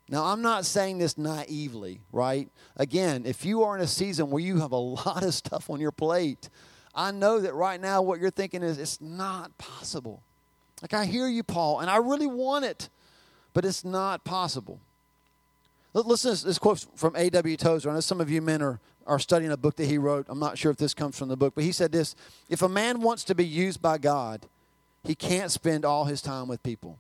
Now, 0.09 0.25
I'm 0.25 0.40
not 0.40 0.64
saying 0.64 0.99
this 0.99 1.19
naively, 1.19 2.01
right? 2.12 2.49
Again, 2.77 3.27
if 3.27 3.45
you 3.45 3.64
are 3.64 3.77
in 3.77 3.83
a 3.83 3.88
season 3.88 4.31
where 4.31 4.42
you 4.42 4.59
have 4.61 4.73
a 4.73 4.77
lot 4.77 5.25
of 5.25 5.35
stuff 5.35 5.69
on 5.69 5.81
your 5.81 5.90
plate, 5.90 6.49
I 6.95 7.11
know 7.11 7.40
that 7.40 7.55
right 7.55 7.81
now 7.81 8.03
what 8.03 8.21
you're 8.21 8.31
thinking 8.31 8.62
is 8.62 8.79
it's 8.79 9.01
not 9.01 9.57
possible. 9.59 10.23
Like, 10.81 10.95
I 10.95 11.07
hear 11.07 11.27
you, 11.29 11.42
Paul, 11.42 11.81
and 11.81 11.90
I 11.90 11.97
really 11.97 12.27
want 12.27 12.64
it, 12.64 12.88
but 13.53 13.64
it's 13.64 13.85
not 13.85 14.25
possible. 14.25 14.81
Listen 15.95 16.37
to 16.37 16.45
this 16.45 16.59
quote 16.59 16.87
from 16.95 17.16
A.W. 17.16 17.57
Tozer. 17.57 17.88
I 17.88 17.95
know 17.95 18.01
some 18.01 18.21
of 18.21 18.31
you 18.31 18.42
men 18.42 18.61
are, 18.61 18.81
are 19.07 19.19
studying 19.19 19.51
a 19.51 19.57
book 19.57 19.77
that 19.77 19.87
he 19.87 19.97
wrote. 19.97 20.27
I'm 20.29 20.38
not 20.38 20.59
sure 20.59 20.71
if 20.71 20.77
this 20.77 20.92
comes 20.92 21.19
from 21.19 21.29
the 21.29 21.38
book, 21.38 21.55
but 21.55 21.64
he 21.64 21.73
said 21.73 21.90
this 21.90 22.14
If 22.51 22.61
a 22.61 22.69
man 22.69 23.01
wants 23.01 23.25
to 23.25 23.35
be 23.35 23.47
used 23.47 23.81
by 23.81 23.97
God, 23.97 24.47
he 25.05 25.14
can't 25.14 25.51
spend 25.51 25.87
all 25.87 26.05
his 26.05 26.21
time 26.21 26.49
with 26.49 26.62
people. 26.62 26.99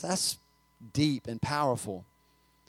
That's 0.00 0.38
deep 0.92 1.26
and 1.26 1.40
powerful. 1.40 2.04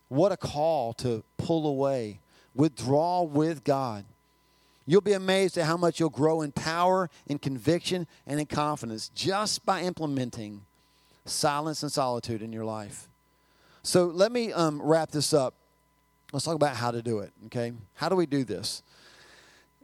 What 0.09 0.31
a 0.31 0.37
call 0.37 0.93
to 0.93 1.23
pull 1.37 1.67
away, 1.67 2.19
withdraw 2.53 3.23
with 3.23 3.63
God. 3.63 4.05
You'll 4.87 5.01
be 5.01 5.13
amazed 5.13 5.57
at 5.57 5.65
how 5.65 5.77
much 5.77 5.99
you'll 5.99 6.09
grow 6.09 6.41
in 6.41 6.51
power, 6.51 7.09
in 7.27 7.39
conviction, 7.39 8.07
and 8.27 8.39
in 8.39 8.45
confidence 8.45 9.09
just 9.15 9.65
by 9.65 9.81
implementing 9.81 10.61
silence 11.25 11.81
and 11.81 11.91
solitude 11.91 12.43
in 12.43 12.53
your 12.53 12.65
life. 12.65 13.07
So 13.81 14.05
let 14.05 14.31
me 14.31 14.53
um, 14.53 14.81
wrap 14.81 15.11
this 15.11 15.33
up. 15.33 15.55
Let's 16.31 16.45
talk 16.45 16.55
about 16.55 16.75
how 16.75 16.91
to 16.91 17.01
do 17.01 17.19
it, 17.19 17.31
okay? 17.47 17.73
How 17.95 18.09
do 18.09 18.15
we 18.15 18.25
do 18.25 18.43
this? 18.43 18.83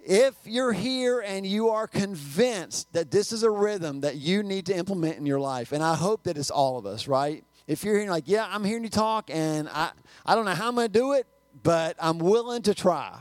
If 0.04 0.36
you're 0.46 0.74
here 0.74 1.22
and 1.22 1.46
you 1.46 1.70
are 1.70 1.88
convinced 1.88 2.92
that 2.94 3.12
this 3.12 3.32
is 3.32 3.44
a 3.44 3.50
rhythm 3.50 4.02
that 4.02 4.16
you 4.16 4.42
need 4.44 4.66
to 4.68 4.76
implement 4.76 5.18
in 5.18 5.26
your 5.26 5.40
life, 5.40 5.72
and 5.72 5.84
I 5.84 5.96
hope 5.96 6.24
that 6.24 6.38
it's 6.38 6.50
all 6.50 6.78
of 6.78 6.86
us, 6.86 7.08
right? 7.08 7.44
If 7.68 7.84
you're 7.84 7.96
hearing 7.96 8.10
like, 8.10 8.24
yeah, 8.28 8.48
I'm 8.50 8.64
hearing 8.64 8.84
you 8.84 8.90
talk, 8.90 9.30
and 9.32 9.70
I, 9.70 9.92
I 10.26 10.36
don't 10.36 10.46
know 10.46 10.56
how 10.56 10.68
I'm 10.68 10.76
going 10.76 10.88
to 10.88 11.00
do 11.00 11.14
it, 11.14 11.28
but 11.64 11.96
I'm 12.00 12.20
willing 12.20 12.62
to 12.64 12.74
try, 12.74 13.20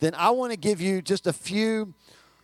then 0.00 0.14
I 0.14 0.30
want 0.30 0.52
to 0.52 0.58
give 0.58 0.80
you 0.80 1.00
just 1.02 1.26
a 1.26 1.32
few 1.32 1.94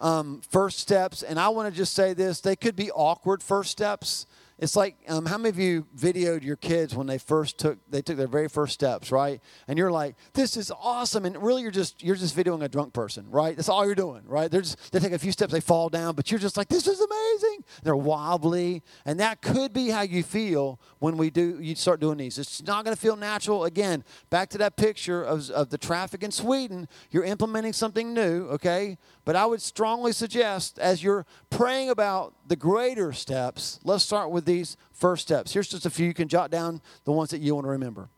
um, 0.01 0.41
first 0.51 0.79
steps. 0.79 1.23
And 1.23 1.39
I 1.39 1.49
want 1.49 1.73
to 1.73 1.77
just 1.77 1.95
say 1.95 2.13
this 2.13 2.41
they 2.41 2.57
could 2.57 2.77
be 2.77 2.91
awkward 2.91 3.43
first 3.43 3.71
steps. 3.71 4.27
It's 4.63 4.77
like 4.77 4.95
um, 5.09 5.27
how 5.27 5.39
many 5.39 5.49
of 5.49 5.59
you 5.59 5.89
videoed 5.97 6.45
your 6.45 6.55
kids 6.55 6.95
when 6.95 7.09
they 7.09 7.19
first 7.19 7.59
took 7.59 7.79
they 7.91 8.01
took 8.01 8.17
their 8.17 8.29
very 8.29 8.49
first 8.49 8.75
steps, 8.75 9.11
right? 9.11 9.41
And 9.67 9.77
you're 9.77 9.91
like, 9.91 10.15
"This 10.35 10.57
is 10.57 10.71
awesome!" 10.71 11.25
And 11.25 11.37
really, 11.43 11.63
you're 11.63 11.73
just 11.73 12.01
you're 12.01 12.15
just 12.15 12.37
videoing 12.37 12.63
a 12.63 12.69
drunk 12.69 12.93
person, 12.93 13.29
right? 13.29 13.57
That's 13.57 13.69
all 13.69 13.85
you're 13.85 13.97
doing, 13.97 14.23
right? 14.25 14.49
They're 14.49 14.61
just 14.61 14.93
they 14.93 15.01
take 15.01 15.11
a 15.11 15.19
few 15.19 15.33
steps, 15.33 15.53
they 15.53 15.59
fall 15.59 15.89
down, 15.89 16.15
but 16.15 16.31
you're 16.31 16.39
just 16.39 16.57
like, 16.57 16.69
"This 16.69 16.87
is 16.87 17.01
amazing!" 17.01 17.65
They're 17.83 17.97
wobbly, 17.97 18.85
and 19.05 19.19
that 19.19 19.43
could 19.43 19.73
be 19.73 19.89
how 19.89 20.03
you 20.03 20.23
feel 20.23 20.79
when 21.01 21.17
we 21.17 21.31
do 21.31 21.59
you 21.61 21.75
start 21.75 21.99
doing 21.99 22.19
these. 22.19 22.39
It's 22.39 22.63
not 22.63 22.85
going 22.85 22.95
to 22.95 23.01
feel 23.01 23.17
natural. 23.17 23.65
Again, 23.65 24.05
back 24.31 24.49
to 24.51 24.59
that 24.59 24.77
picture 24.77 25.25
of 25.25 25.51
of 25.51 25.71
the 25.71 25.79
traffic 25.79 26.23
in 26.23 26.31
Sweden. 26.31 26.87
You're 27.11 27.25
implementing 27.25 27.73
something 27.73 28.15
new, 28.15 28.47
okay? 28.51 28.97
But 29.25 29.35
I 29.35 29.45
would 29.45 29.61
strongly 29.61 30.13
suggest 30.13 30.79
as 30.79 31.03
you're 31.03 31.27
praying 31.51 31.91
about 31.91 32.35
the 32.47 32.57
greater 32.57 33.13
steps, 33.13 33.81
let's 33.83 34.05
start 34.05 34.31
with 34.31 34.45
these 34.53 34.77
first 34.93 35.23
steps. 35.23 35.53
Here's 35.53 35.69
just 35.69 35.87
a 35.87 35.91
few. 35.91 36.07
You 36.07 36.15
can 36.15 36.29
jot 36.29 36.51
down 36.51 36.81
the 37.05 37.13
ones 37.13 37.31
that 37.31 37.41
you 37.41 37.55
want 37.55 37.65
to 37.65 37.71
remember. 37.71 38.09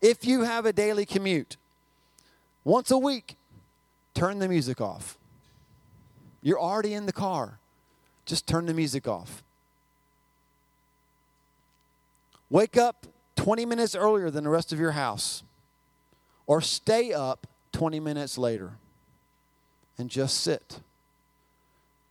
If 0.00 0.24
you 0.24 0.42
have 0.42 0.66
a 0.66 0.72
daily 0.72 1.04
commute, 1.04 1.56
once 2.64 2.90
a 2.90 2.98
week, 2.98 3.36
turn 4.14 4.38
the 4.38 4.48
music 4.48 4.80
off. 4.80 5.18
You're 6.42 6.60
already 6.60 6.94
in 6.94 7.06
the 7.06 7.12
car. 7.12 7.58
Just 8.24 8.46
turn 8.46 8.66
the 8.66 8.74
music 8.74 9.08
off. 9.08 9.42
Wake 12.50 12.76
up 12.76 13.06
20 13.36 13.66
minutes 13.66 13.94
earlier 13.94 14.30
than 14.30 14.44
the 14.44 14.50
rest 14.50 14.72
of 14.72 14.78
your 14.78 14.92
house, 14.92 15.42
or 16.46 16.60
stay 16.60 17.12
up 17.12 17.46
20 17.72 18.00
minutes 18.00 18.38
later 18.38 18.72
and 19.98 20.08
just 20.08 20.40
sit. 20.40 20.80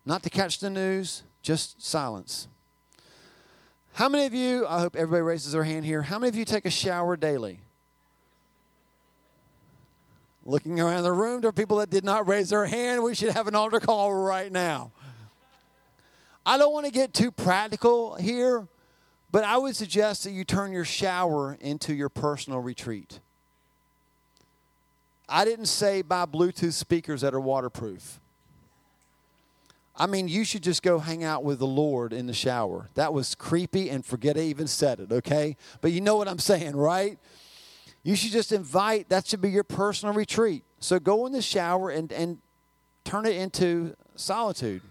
Not 0.06 0.24
to 0.24 0.30
catch 0.30 0.60
the 0.60 0.70
news, 0.70 1.24
just 1.42 1.82
silence. 1.82 2.48
How 3.98 4.10
many 4.10 4.28
of 4.28 4.34
you, 4.36 4.68
I 4.68 4.80
hope 4.80 4.96
everybody 4.96 5.24
raises 5.24 5.54
their 5.54 5.64
hand 5.64 5.84
here, 5.84 6.04
how 6.04 6.20
many 6.20 6.30
of 6.30 6.36
you 6.36 6.46
take 6.46 6.66
a 6.66 6.70
shower 6.70 7.18
daily? 7.18 7.62
Looking 10.46 10.80
around 10.80 11.02
the 11.02 11.12
room, 11.12 11.42
there 11.42 11.50
are 11.50 11.52
people 11.52 11.78
that 11.78 11.90
did 11.90 12.04
not 12.04 12.28
raise 12.28 12.52
their 12.52 12.68
hand. 12.68 13.02
We 13.02 13.16
should 13.16 13.32
have 13.32 13.48
an 13.48 13.56
altar 13.56 13.80
call 13.80 14.14
right 14.14 14.52
now. 14.52 14.92
I 16.46 16.60
don't 16.60 16.72
want 16.72 16.86
to 16.86 16.92
get 16.92 17.12
too 17.12 17.32
practical 17.32 18.14
here, 18.14 18.68
but 19.32 19.44
I 19.44 19.58
would 19.58 19.76
suggest 19.76 20.26
that 20.26 20.32
you 20.32 20.44
turn 20.44 20.72
your 20.72 20.86
shower 20.86 21.58
into 21.60 21.92
your 21.96 22.10
personal 22.10 22.60
retreat. 22.60 23.20
I 25.28 25.44
didn't 25.44 25.66
say 25.66 26.04
buy 26.04 26.28
Bluetooth 26.28 26.74
speakers 26.74 27.22
that 27.22 27.34
are 27.34 27.40
waterproof. 27.40 28.20
I 30.00 30.06
mean, 30.06 30.28
you 30.28 30.44
should 30.44 30.62
just 30.62 30.84
go 30.84 31.00
hang 31.00 31.24
out 31.24 31.44
with 31.44 31.58
the 31.58 31.68
Lord 31.68 32.14
in 32.14 32.28
the 32.28 32.34
shower. 32.34 32.90
That 32.94 33.14
was 33.14 33.34
creepy 33.34 33.90
and 33.90 34.06
forget 34.06 34.38
I 34.38 34.42
even 34.42 34.68
said 34.68 35.00
it, 35.00 35.12
okay? 35.12 35.58
But 35.82 35.92
you 35.92 36.02
know 36.02 36.16
what 36.16 36.28
I'm 36.28 36.40
saying, 36.54 36.76
right? 36.76 37.18
You 38.04 38.16
should 38.16 38.32
just 38.32 38.52
invite, 38.52 39.10
that 39.10 39.26
should 39.26 39.42
be 39.42 39.50
your 39.50 39.64
personal 39.64 40.14
retreat. 40.14 40.64
So 40.80 41.00
go 41.00 41.26
in 41.26 41.32
the 41.32 41.42
shower 41.42 41.90
and, 41.90 42.12
and 42.12 42.38
turn 43.04 43.26
it 43.26 43.36
into 43.36 43.96
solitude. 44.16 44.84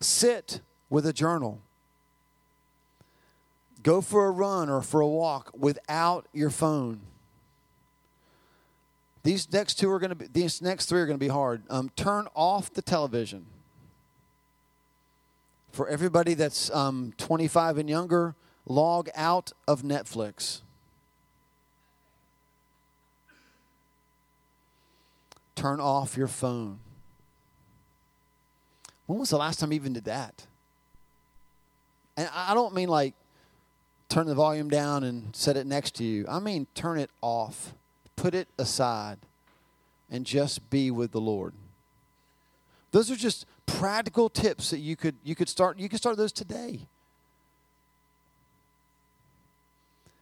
Sit 0.00 0.60
with 0.90 1.06
a 1.06 1.12
journal. 1.12 1.60
Go 3.82 4.00
for 4.00 4.26
a 4.26 4.30
run 4.30 4.68
or 4.68 4.82
for 4.82 5.00
a 5.00 5.08
walk 5.08 5.50
without 5.56 6.26
your 6.32 6.50
phone. 6.50 7.00
These 9.28 9.52
next 9.52 9.74
two 9.74 9.90
are 9.90 9.98
going 9.98 10.08
to 10.08 10.16
be, 10.16 10.26
these 10.26 10.62
next 10.62 10.86
three 10.86 11.02
are 11.02 11.04
going 11.04 11.18
to 11.18 11.22
be 11.22 11.28
hard. 11.28 11.60
Um, 11.68 11.90
turn 11.96 12.28
off 12.34 12.72
the 12.72 12.80
television. 12.80 13.44
For 15.70 15.86
everybody 15.86 16.32
that's 16.32 16.70
um, 16.70 17.12
25 17.18 17.76
and 17.76 17.90
younger, 17.90 18.36
log 18.64 19.10
out 19.14 19.52
of 19.66 19.82
Netflix. 19.82 20.62
Turn 25.56 25.78
off 25.78 26.16
your 26.16 26.26
phone. 26.26 26.78
When 29.04 29.18
was 29.18 29.28
the 29.28 29.36
last 29.36 29.60
time 29.60 29.72
you 29.72 29.76
even 29.76 29.92
did 29.92 30.06
that? 30.06 30.46
And 32.16 32.30
I 32.34 32.54
don't 32.54 32.74
mean 32.74 32.88
like 32.88 33.12
turn 34.08 34.26
the 34.26 34.34
volume 34.34 34.70
down 34.70 35.04
and 35.04 35.36
set 35.36 35.58
it 35.58 35.66
next 35.66 35.96
to 35.96 36.04
you. 36.04 36.24
I 36.30 36.38
mean 36.38 36.66
turn 36.74 36.98
it 36.98 37.10
off 37.20 37.74
put 38.18 38.34
it 38.34 38.48
aside 38.58 39.18
and 40.10 40.26
just 40.26 40.68
be 40.68 40.90
with 40.90 41.12
the 41.12 41.20
Lord. 41.20 41.54
Those 42.90 43.10
are 43.10 43.16
just 43.16 43.46
practical 43.64 44.28
tips 44.28 44.70
that 44.70 44.78
you 44.78 44.96
could 44.96 45.14
you 45.22 45.34
could 45.34 45.48
start 45.48 45.78
you 45.78 45.88
could 45.88 45.98
start 45.98 46.16
those 46.16 46.32
today. 46.32 46.80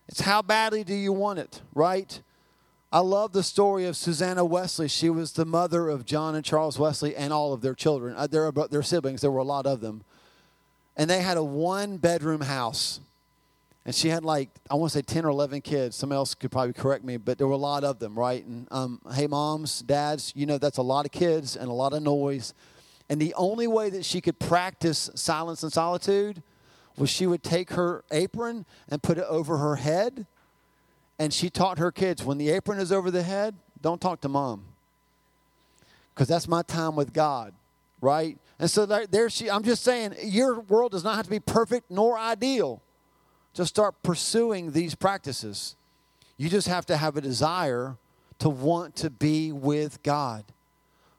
It's 0.08 0.20
how 0.20 0.42
badly 0.42 0.84
do 0.84 0.94
you 0.94 1.12
want 1.12 1.38
it, 1.38 1.62
right? 1.74 2.20
I 2.92 3.00
love 3.00 3.32
the 3.32 3.42
story 3.42 3.86
of 3.86 3.96
Susanna 3.96 4.44
Wesley. 4.44 4.88
She 4.88 5.10
was 5.10 5.32
the 5.32 5.44
mother 5.44 5.88
of 5.88 6.04
John 6.04 6.36
and 6.36 6.44
Charles 6.44 6.78
Wesley 6.78 7.16
and 7.16 7.32
all 7.32 7.52
of 7.52 7.60
their 7.60 7.74
children. 7.74 8.14
Uh, 8.16 8.28
their, 8.28 8.52
their 8.52 8.84
siblings, 8.84 9.20
there 9.20 9.32
were 9.32 9.40
a 9.40 9.44
lot 9.44 9.66
of 9.66 9.80
them. 9.80 10.04
And 10.96 11.10
they 11.10 11.20
had 11.20 11.36
a 11.36 11.42
one 11.42 11.96
bedroom 11.96 12.42
house 12.42 13.00
and 13.86 13.94
she 13.94 14.08
had 14.08 14.24
like 14.24 14.50
I 14.68 14.74
want 14.74 14.92
to 14.92 14.98
say 14.98 15.02
ten 15.02 15.24
or 15.24 15.28
eleven 15.28 15.60
kids. 15.62 15.94
Someone 15.96 16.16
else 16.16 16.34
could 16.34 16.50
probably 16.50 16.72
correct 16.72 17.04
me, 17.04 17.16
but 17.16 17.38
there 17.38 17.46
were 17.46 17.52
a 17.52 17.56
lot 17.56 17.84
of 17.84 18.00
them, 18.00 18.18
right? 18.18 18.44
And 18.44 18.66
um, 18.72 19.00
hey, 19.14 19.28
moms, 19.28 19.80
dads, 19.80 20.32
you 20.34 20.44
know 20.44 20.58
that's 20.58 20.78
a 20.78 20.82
lot 20.82 21.06
of 21.06 21.12
kids 21.12 21.56
and 21.56 21.70
a 21.70 21.72
lot 21.72 21.92
of 21.92 22.02
noise. 22.02 22.52
And 23.08 23.20
the 23.20 23.32
only 23.34 23.68
way 23.68 23.88
that 23.90 24.04
she 24.04 24.20
could 24.20 24.40
practice 24.40 25.08
silence 25.14 25.62
and 25.62 25.72
solitude 25.72 26.42
was 26.98 27.08
she 27.08 27.28
would 27.28 27.44
take 27.44 27.70
her 27.70 28.02
apron 28.10 28.66
and 28.88 29.00
put 29.00 29.18
it 29.18 29.24
over 29.28 29.58
her 29.58 29.76
head, 29.76 30.26
And 31.18 31.32
she 31.32 31.48
taught 31.48 31.78
her 31.78 31.92
kids 31.92 32.24
when 32.24 32.36
the 32.38 32.50
apron 32.50 32.80
is 32.80 32.90
over 32.90 33.10
the 33.10 33.22
head, 33.22 33.54
don't 33.80 34.00
talk 34.00 34.20
to 34.22 34.28
mom. 34.28 34.64
Because 36.12 36.26
that's 36.26 36.48
my 36.48 36.62
time 36.62 36.96
with 36.96 37.12
God, 37.12 37.54
right? 38.00 38.36
And 38.58 38.70
so 38.70 38.86
there, 38.86 39.06
there 39.06 39.30
she, 39.30 39.48
I'm 39.48 39.62
just 39.62 39.84
saying, 39.84 40.14
your 40.24 40.60
world 40.60 40.92
does 40.92 41.04
not 41.04 41.14
have 41.16 41.26
to 41.26 41.30
be 41.30 41.38
perfect 41.38 41.90
nor 41.90 42.18
ideal 42.18 42.82
to 43.56 43.64
start 43.64 44.02
pursuing 44.02 44.72
these 44.72 44.94
practices. 44.94 45.76
You 46.36 46.50
just 46.50 46.68
have 46.68 46.84
to 46.86 46.96
have 46.96 47.16
a 47.16 47.22
desire 47.22 47.96
to 48.38 48.50
want 48.50 48.96
to 48.96 49.08
be 49.08 49.50
with 49.50 50.02
God 50.02 50.44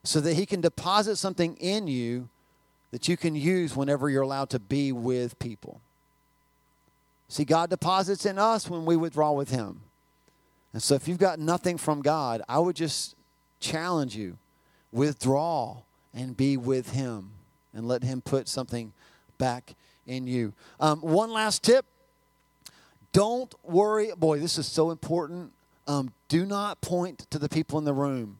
so 0.04 0.20
that 0.20 0.34
He 0.34 0.46
can 0.46 0.60
deposit 0.60 1.16
something 1.16 1.56
in 1.56 1.88
you 1.88 2.28
that 2.92 3.08
you 3.08 3.16
can 3.16 3.34
use 3.34 3.76
whenever 3.76 4.08
you're 4.08 4.22
allowed 4.22 4.50
to 4.50 4.60
be 4.60 4.92
with 4.92 5.38
people. 5.40 5.80
See, 7.28 7.44
God 7.44 7.70
deposits 7.70 8.24
in 8.24 8.38
us 8.38 8.70
when 8.70 8.84
we 8.84 8.96
withdraw 8.96 9.32
with 9.32 9.50
Him. 9.50 9.80
And 10.72 10.82
so 10.82 10.94
if 10.94 11.08
you've 11.08 11.18
got 11.18 11.40
nothing 11.40 11.76
from 11.76 12.02
God, 12.02 12.40
I 12.48 12.60
would 12.60 12.76
just 12.76 13.16
challenge 13.58 14.14
you 14.14 14.38
withdraw 14.92 15.78
and 16.14 16.36
be 16.36 16.56
with 16.56 16.92
Him 16.92 17.30
and 17.74 17.88
let 17.88 18.04
Him 18.04 18.20
put 18.20 18.46
something 18.46 18.92
back 19.38 19.74
in 20.06 20.28
you. 20.28 20.52
Um, 20.78 21.00
one 21.00 21.32
last 21.32 21.64
tip 21.64 21.84
don't 23.18 23.52
worry. 23.64 24.12
Boy, 24.16 24.38
this 24.38 24.58
is 24.58 24.66
so 24.68 24.92
important. 24.92 25.50
Um, 25.88 26.12
do 26.28 26.46
not 26.46 26.80
point 26.80 27.28
to 27.30 27.38
the 27.40 27.48
people 27.48 27.76
in 27.76 27.84
the 27.84 27.92
room 27.92 28.38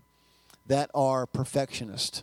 that 0.69 0.89
are 0.95 1.27
perfectionists, 1.27 2.23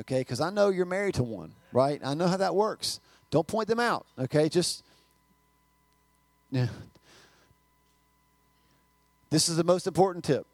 okay? 0.00 0.20
Because 0.20 0.40
I 0.40 0.48
know 0.48 0.70
you're 0.70 0.86
married 0.86 1.16
to 1.16 1.22
one, 1.22 1.52
right? 1.70 2.00
I 2.02 2.14
know 2.14 2.28
how 2.28 2.38
that 2.38 2.54
works. 2.54 2.98
Don't 3.30 3.46
point 3.46 3.68
them 3.68 3.78
out, 3.78 4.06
okay? 4.18 4.48
Just, 4.48 4.82
yeah. 6.50 6.68
This 9.28 9.50
is 9.50 9.58
the 9.58 9.64
most 9.64 9.86
important 9.86 10.24
tip. 10.24 10.46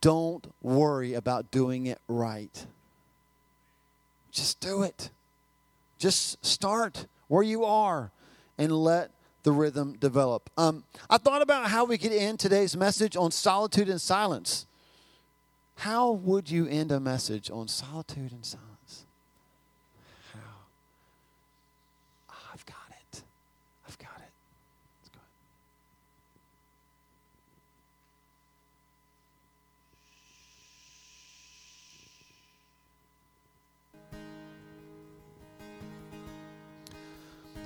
Don't 0.00 0.44
worry 0.60 1.14
about 1.14 1.52
doing 1.52 1.86
it 1.86 2.00
right. 2.08 2.66
Just 4.32 4.58
do 4.58 4.82
it. 4.82 5.10
Just 5.98 6.44
start 6.44 7.06
where 7.28 7.44
you 7.44 7.64
are 7.64 8.10
and 8.58 8.72
let 8.72 9.12
the 9.46 9.52
rhythm 9.52 9.96
develop. 10.00 10.50
Um, 10.58 10.82
I 11.08 11.18
thought 11.18 11.40
about 11.40 11.70
how 11.70 11.84
we 11.84 11.98
could 11.98 12.10
end 12.10 12.40
today's 12.40 12.76
message 12.76 13.16
on 13.16 13.30
solitude 13.30 13.88
and 13.88 14.00
silence. 14.00 14.66
How 15.76 16.10
would 16.10 16.50
you 16.50 16.66
end 16.66 16.90
a 16.90 16.98
message 16.98 17.48
on 17.48 17.68
solitude 17.68 18.32
and 18.32 18.44
silence? 18.44 18.75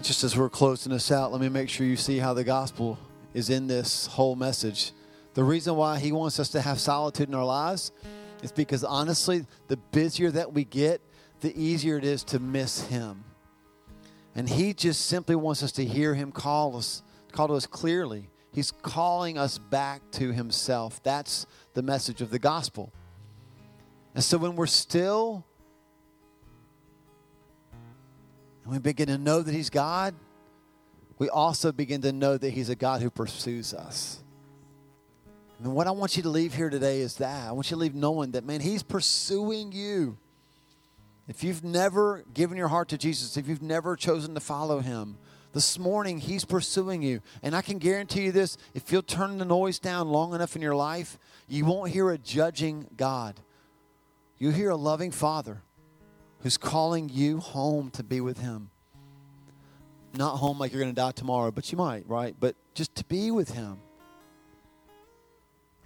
Just 0.03 0.25
as 0.25 0.37
we're 0.37 0.49
closing 0.49 0.93
this 0.93 1.13
out, 1.13 1.31
let 1.31 1.41
me 1.41 1.49
make 1.49 1.69
sure 1.69 1.87
you 1.87 1.97
see 1.97 2.19
how 2.19 2.33
the 2.33 2.45
gospel 2.45 2.99
is 3.35 3.51
in 3.51 3.67
this 3.67 4.07
whole 4.07 4.35
message. 4.35 4.93
The 5.35 5.45
reason 5.45 5.77
why 5.77 5.99
he 5.99 6.11
wants 6.11 6.41
us 6.41 6.49
to 6.51 6.61
have 6.61 6.81
solitude 6.81 7.29
in 7.29 7.35
our 7.35 7.45
lives 7.45 7.93
is 8.43 8.51
because 8.51 8.83
honestly, 8.83 9.45
the 9.69 9.77
busier 9.77 10.31
that 10.31 10.53
we 10.53 10.65
get, 10.65 11.01
the 11.41 11.55
easier 11.61 11.99
it 11.99 12.05
is 12.05 12.25
to 12.25 12.39
miss 12.39 12.83
him. 12.87 13.25
And 14.35 14.49
he 14.49 14.73
just 14.73 15.07
simply 15.07 15.37
wants 15.37 15.63
us 15.63 15.73
to 15.73 15.85
hear 15.85 16.15
him 16.15 16.33
call 16.33 16.77
us, 16.77 17.03
call 17.33 17.49
to 17.49 17.55
us 17.55 17.67
clearly. 17.67 18.31
He's 18.53 18.73
calling 18.73 19.39
us 19.39 19.59
back 19.59 20.03
to 20.13 20.33
himself. 20.33 21.03
That's 21.03 21.47
the 21.75 21.83
message 21.83 22.21
of 22.21 22.31
the 22.31 22.39
gospel. 22.39 22.93
And 24.15 24.25
so 24.25 24.39
when 24.39 24.57
we're 24.57 24.67
still 24.67 25.45
and 28.65 28.73
we 28.73 28.79
begin 28.79 29.07
to 29.09 29.19
know 29.19 29.43
that 29.43 29.55
He's 29.55 29.71
God, 29.71 30.15
we 31.19 31.29
also 31.29 31.73
begin 31.73 32.03
to 32.03 32.13
know 32.13 32.37
that 32.37 32.51
He's 32.51 32.69
a 32.69 32.75
God 32.75 33.03
who 33.03 33.11
pursues 33.11 33.75
us. 33.75 34.23
And 35.63 35.75
what 35.75 35.87
I 35.87 35.91
want 35.91 36.17
you 36.17 36.23
to 36.23 36.31
leave 36.31 36.55
here 36.55 36.71
today 36.71 37.01
is 37.01 37.17
that. 37.17 37.49
I 37.49 37.53
want 37.53 37.71
you 37.71 37.77
to 37.77 37.81
leave 37.81 37.95
knowing 37.95 38.33
that, 38.33 38.45
man, 38.45 38.61
He's 38.61 38.83
pursuing 38.83 39.73
you. 39.73 40.17
If 41.29 41.45
you've 41.45 41.63
never 41.63 42.25
given 42.33 42.57
your 42.57 42.69
heart 42.69 42.89
to 42.89 42.99
Jesus, 42.99 43.37
if 43.37 43.47
you've 43.47 43.63
never 43.63 43.95
chosen 43.97 44.35
to 44.35 44.41
follow 44.41 44.81
Him, 44.81 45.19
this 45.53 45.79
morning 45.79 46.19
He's 46.19 46.45
pursuing 46.45 47.03
you. 47.03 47.21
And 47.43 47.55
I 47.55 47.63
can 47.63 47.79
guarantee 47.79 48.23
you 48.23 48.33
this 48.33 48.57
if 48.75 48.91
you'll 48.91 49.03
turn 49.03 49.39
the 49.39 49.45
noise 49.45 49.79
down 49.79 50.09
long 50.09 50.35
enough 50.35 50.57
in 50.57 50.63
your 50.63 50.75
life, 50.75 51.19
you 51.49 51.65
won't 51.65 51.91
hear 51.91 52.11
a 52.11 52.19
judging 52.19 52.87
God. 52.97 53.41
You 54.39 54.51
hear 54.51 54.71
a 54.71 54.77
loving 54.77 55.11
Father 55.11 55.63
who's 56.43 56.57
calling 56.57 57.09
you 57.09 57.39
home 57.39 57.91
to 57.91 58.03
be 58.03 58.21
with 58.21 58.39
Him. 58.39 58.71
Not 60.15 60.37
home 60.37 60.59
like 60.59 60.73
you're 60.73 60.83
going 60.83 60.95
to 60.95 61.01
die 61.01 61.13
tomorrow, 61.13 61.51
but 61.51 61.71
you 61.71 61.79
might, 61.79 62.09
right? 62.09 62.35
But 62.39 62.57
just 62.75 62.95
to 62.97 63.05
be 63.05 63.31
with 63.31 63.53
Him. 63.53 63.79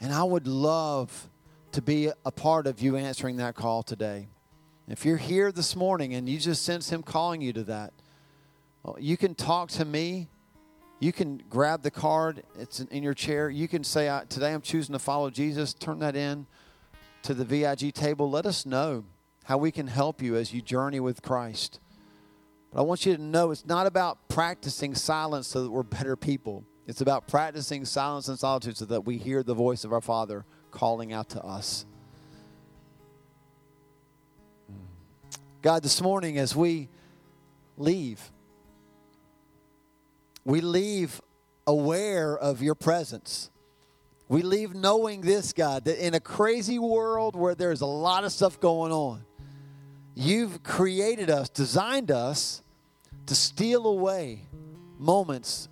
And 0.01 0.13
I 0.13 0.23
would 0.23 0.47
love 0.47 1.29
to 1.73 1.83
be 1.83 2.11
a 2.25 2.31
part 2.31 2.67
of 2.67 2.81
you 2.81 2.97
answering 2.97 3.37
that 3.39 3.55
call 3.55 3.83
today. 3.83 4.29
If 4.89 5.05
you're 5.05 5.17
here 5.17 5.51
this 5.51 5.75
morning 5.75 6.15
and 6.15 6.29
you 6.29 6.39
just 6.39 6.65
sense 6.65 6.91
Him 6.91 7.03
calling 7.03 7.41
you 7.41 7.53
to 7.55 7.65
that, 7.65 7.93
you 8.99 9.17
can 9.17 9.35
talk 9.35 9.71
to 9.71 9.85
me. 9.85 10.29
You 11.01 11.13
can 11.13 11.43
grab 11.51 11.83
the 11.83 11.91
card, 11.91 12.45
it's 12.59 12.81
in 12.81 13.03
your 13.03 13.15
chair. 13.15 13.51
You 13.51 13.67
can 13.69 13.85
say, 13.85 14.21
Today 14.29 14.55
I'm 14.55 14.63
choosing 14.63 14.93
to 14.93 14.99
follow 14.99 15.29
Jesus. 15.29 15.75
Turn 15.75 15.99
that 15.99 16.17
in 16.17 16.47
to 17.23 17.35
the 17.35 17.45
VIG 17.45 17.93
table. 17.93 18.31
Let 18.31 18.47
us 18.47 18.65
know 18.65 19.05
how 19.45 19.59
we 19.59 19.71
can 19.71 19.87
help 19.87 20.21
you 20.21 20.37
as 20.37 20.53
you 20.53 20.61
journey 20.61 21.01
with 21.01 21.23
Christ. 21.23 21.81
But 22.73 22.81
I 22.81 22.83
want 22.83 23.07
you 23.07 23.17
to 23.17 23.23
know 23.23 23.51
it's 23.51 23.67
not 23.67 23.87
about 23.87 24.29
practicing 24.29 24.95
silence 24.95 25.47
so 25.47 25.63
that 25.63 25.71
we're 25.71 25.83
better 25.83 26.17
people. 26.17 26.65
It's 26.87 27.01
about 27.01 27.29
practicing 27.29 27.85
silence 27.85 28.29
and 28.29 28.39
solitude 28.39 28.77
so 28.77 28.85
that 28.87 29.07
we 29.07 29.17
hear 29.17 29.43
the 29.43 29.55
voice 29.55 29.85
of 29.85 29.93
our 29.93 30.01
Father 30.01 30.45
calling 30.71 31.13
out 31.13 31.31
to 31.31 31.43
us. 31.43 31.87
God, 35.63 35.83
this 35.83 36.03
morning 36.03 36.37
as 36.37 36.55
we 36.55 36.89
leave, 37.79 38.21
we 40.45 40.61
leave 40.61 41.23
aware 41.67 42.37
of 42.37 42.61
your 42.61 42.75
presence. 42.75 43.51
We 44.29 44.43
leave 44.43 44.75
knowing 44.75 45.23
this, 45.23 45.53
God, 45.53 45.85
that 45.87 46.05
in 46.05 46.15
a 46.15 46.21
crazy 46.21 46.79
world 46.79 47.37
where 47.37 47.55
there's 47.55 47.81
a 47.81 47.87
lot 47.87 48.25
of 48.25 48.33
stuff 48.33 48.61
going 48.61 48.93
on, 48.93 49.25
You've 50.15 50.63
created 50.63 51.29
us, 51.29 51.49
designed 51.49 52.11
us 52.11 52.63
to 53.27 53.35
steal 53.35 53.87
away 53.87 54.43
moments 54.99 55.69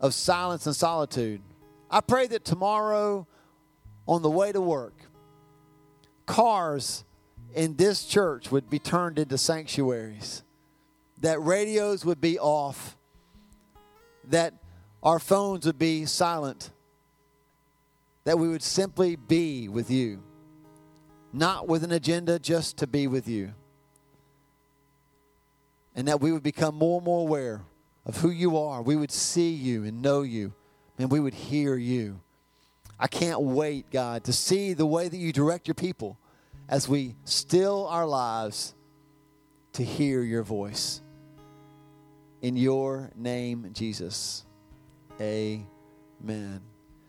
of 0.00 0.14
silence 0.14 0.66
and 0.66 0.74
solitude. 0.74 1.42
I 1.90 2.00
pray 2.00 2.26
that 2.28 2.44
tomorrow 2.44 3.26
on 4.06 4.22
the 4.22 4.30
way 4.30 4.52
to 4.52 4.60
work, 4.60 4.94
cars 6.24 7.04
in 7.54 7.76
this 7.76 8.06
church 8.06 8.50
would 8.50 8.70
be 8.70 8.78
turned 8.78 9.18
into 9.18 9.36
sanctuaries, 9.36 10.42
that 11.20 11.40
radios 11.42 12.04
would 12.06 12.20
be 12.20 12.38
off, 12.38 12.96
that 14.24 14.54
our 15.02 15.18
phones 15.18 15.66
would 15.66 15.78
be 15.78 16.06
silent, 16.06 16.70
that 18.24 18.38
we 18.38 18.48
would 18.48 18.62
simply 18.62 19.16
be 19.16 19.68
with 19.68 19.90
you, 19.90 20.22
not 21.32 21.68
with 21.68 21.84
an 21.84 21.92
agenda, 21.92 22.38
just 22.38 22.78
to 22.78 22.86
be 22.86 23.06
with 23.06 23.28
you 23.28 23.52
and 25.98 26.06
that 26.06 26.20
we 26.20 26.30
would 26.30 26.44
become 26.44 26.76
more 26.76 26.98
and 26.98 27.04
more 27.04 27.22
aware 27.22 27.60
of 28.06 28.18
who 28.18 28.30
you 28.30 28.56
are. 28.56 28.80
We 28.80 28.94
would 28.94 29.10
see 29.10 29.50
you 29.50 29.82
and 29.82 30.00
know 30.00 30.22
you, 30.22 30.52
and 30.96 31.10
we 31.10 31.18
would 31.18 31.34
hear 31.34 31.74
you. 31.74 32.20
I 33.00 33.08
can't 33.08 33.40
wait, 33.40 33.90
God, 33.90 34.22
to 34.24 34.32
see 34.32 34.74
the 34.74 34.86
way 34.86 35.08
that 35.08 35.16
you 35.16 35.32
direct 35.32 35.66
your 35.66 35.74
people 35.74 36.16
as 36.68 36.88
we 36.88 37.16
still 37.24 37.88
our 37.88 38.06
lives 38.06 38.76
to 39.72 39.82
hear 39.82 40.22
your 40.22 40.44
voice. 40.44 41.02
In 42.42 42.56
your 42.56 43.10
name, 43.16 43.70
Jesus. 43.72 44.46
Amen. 45.20 46.60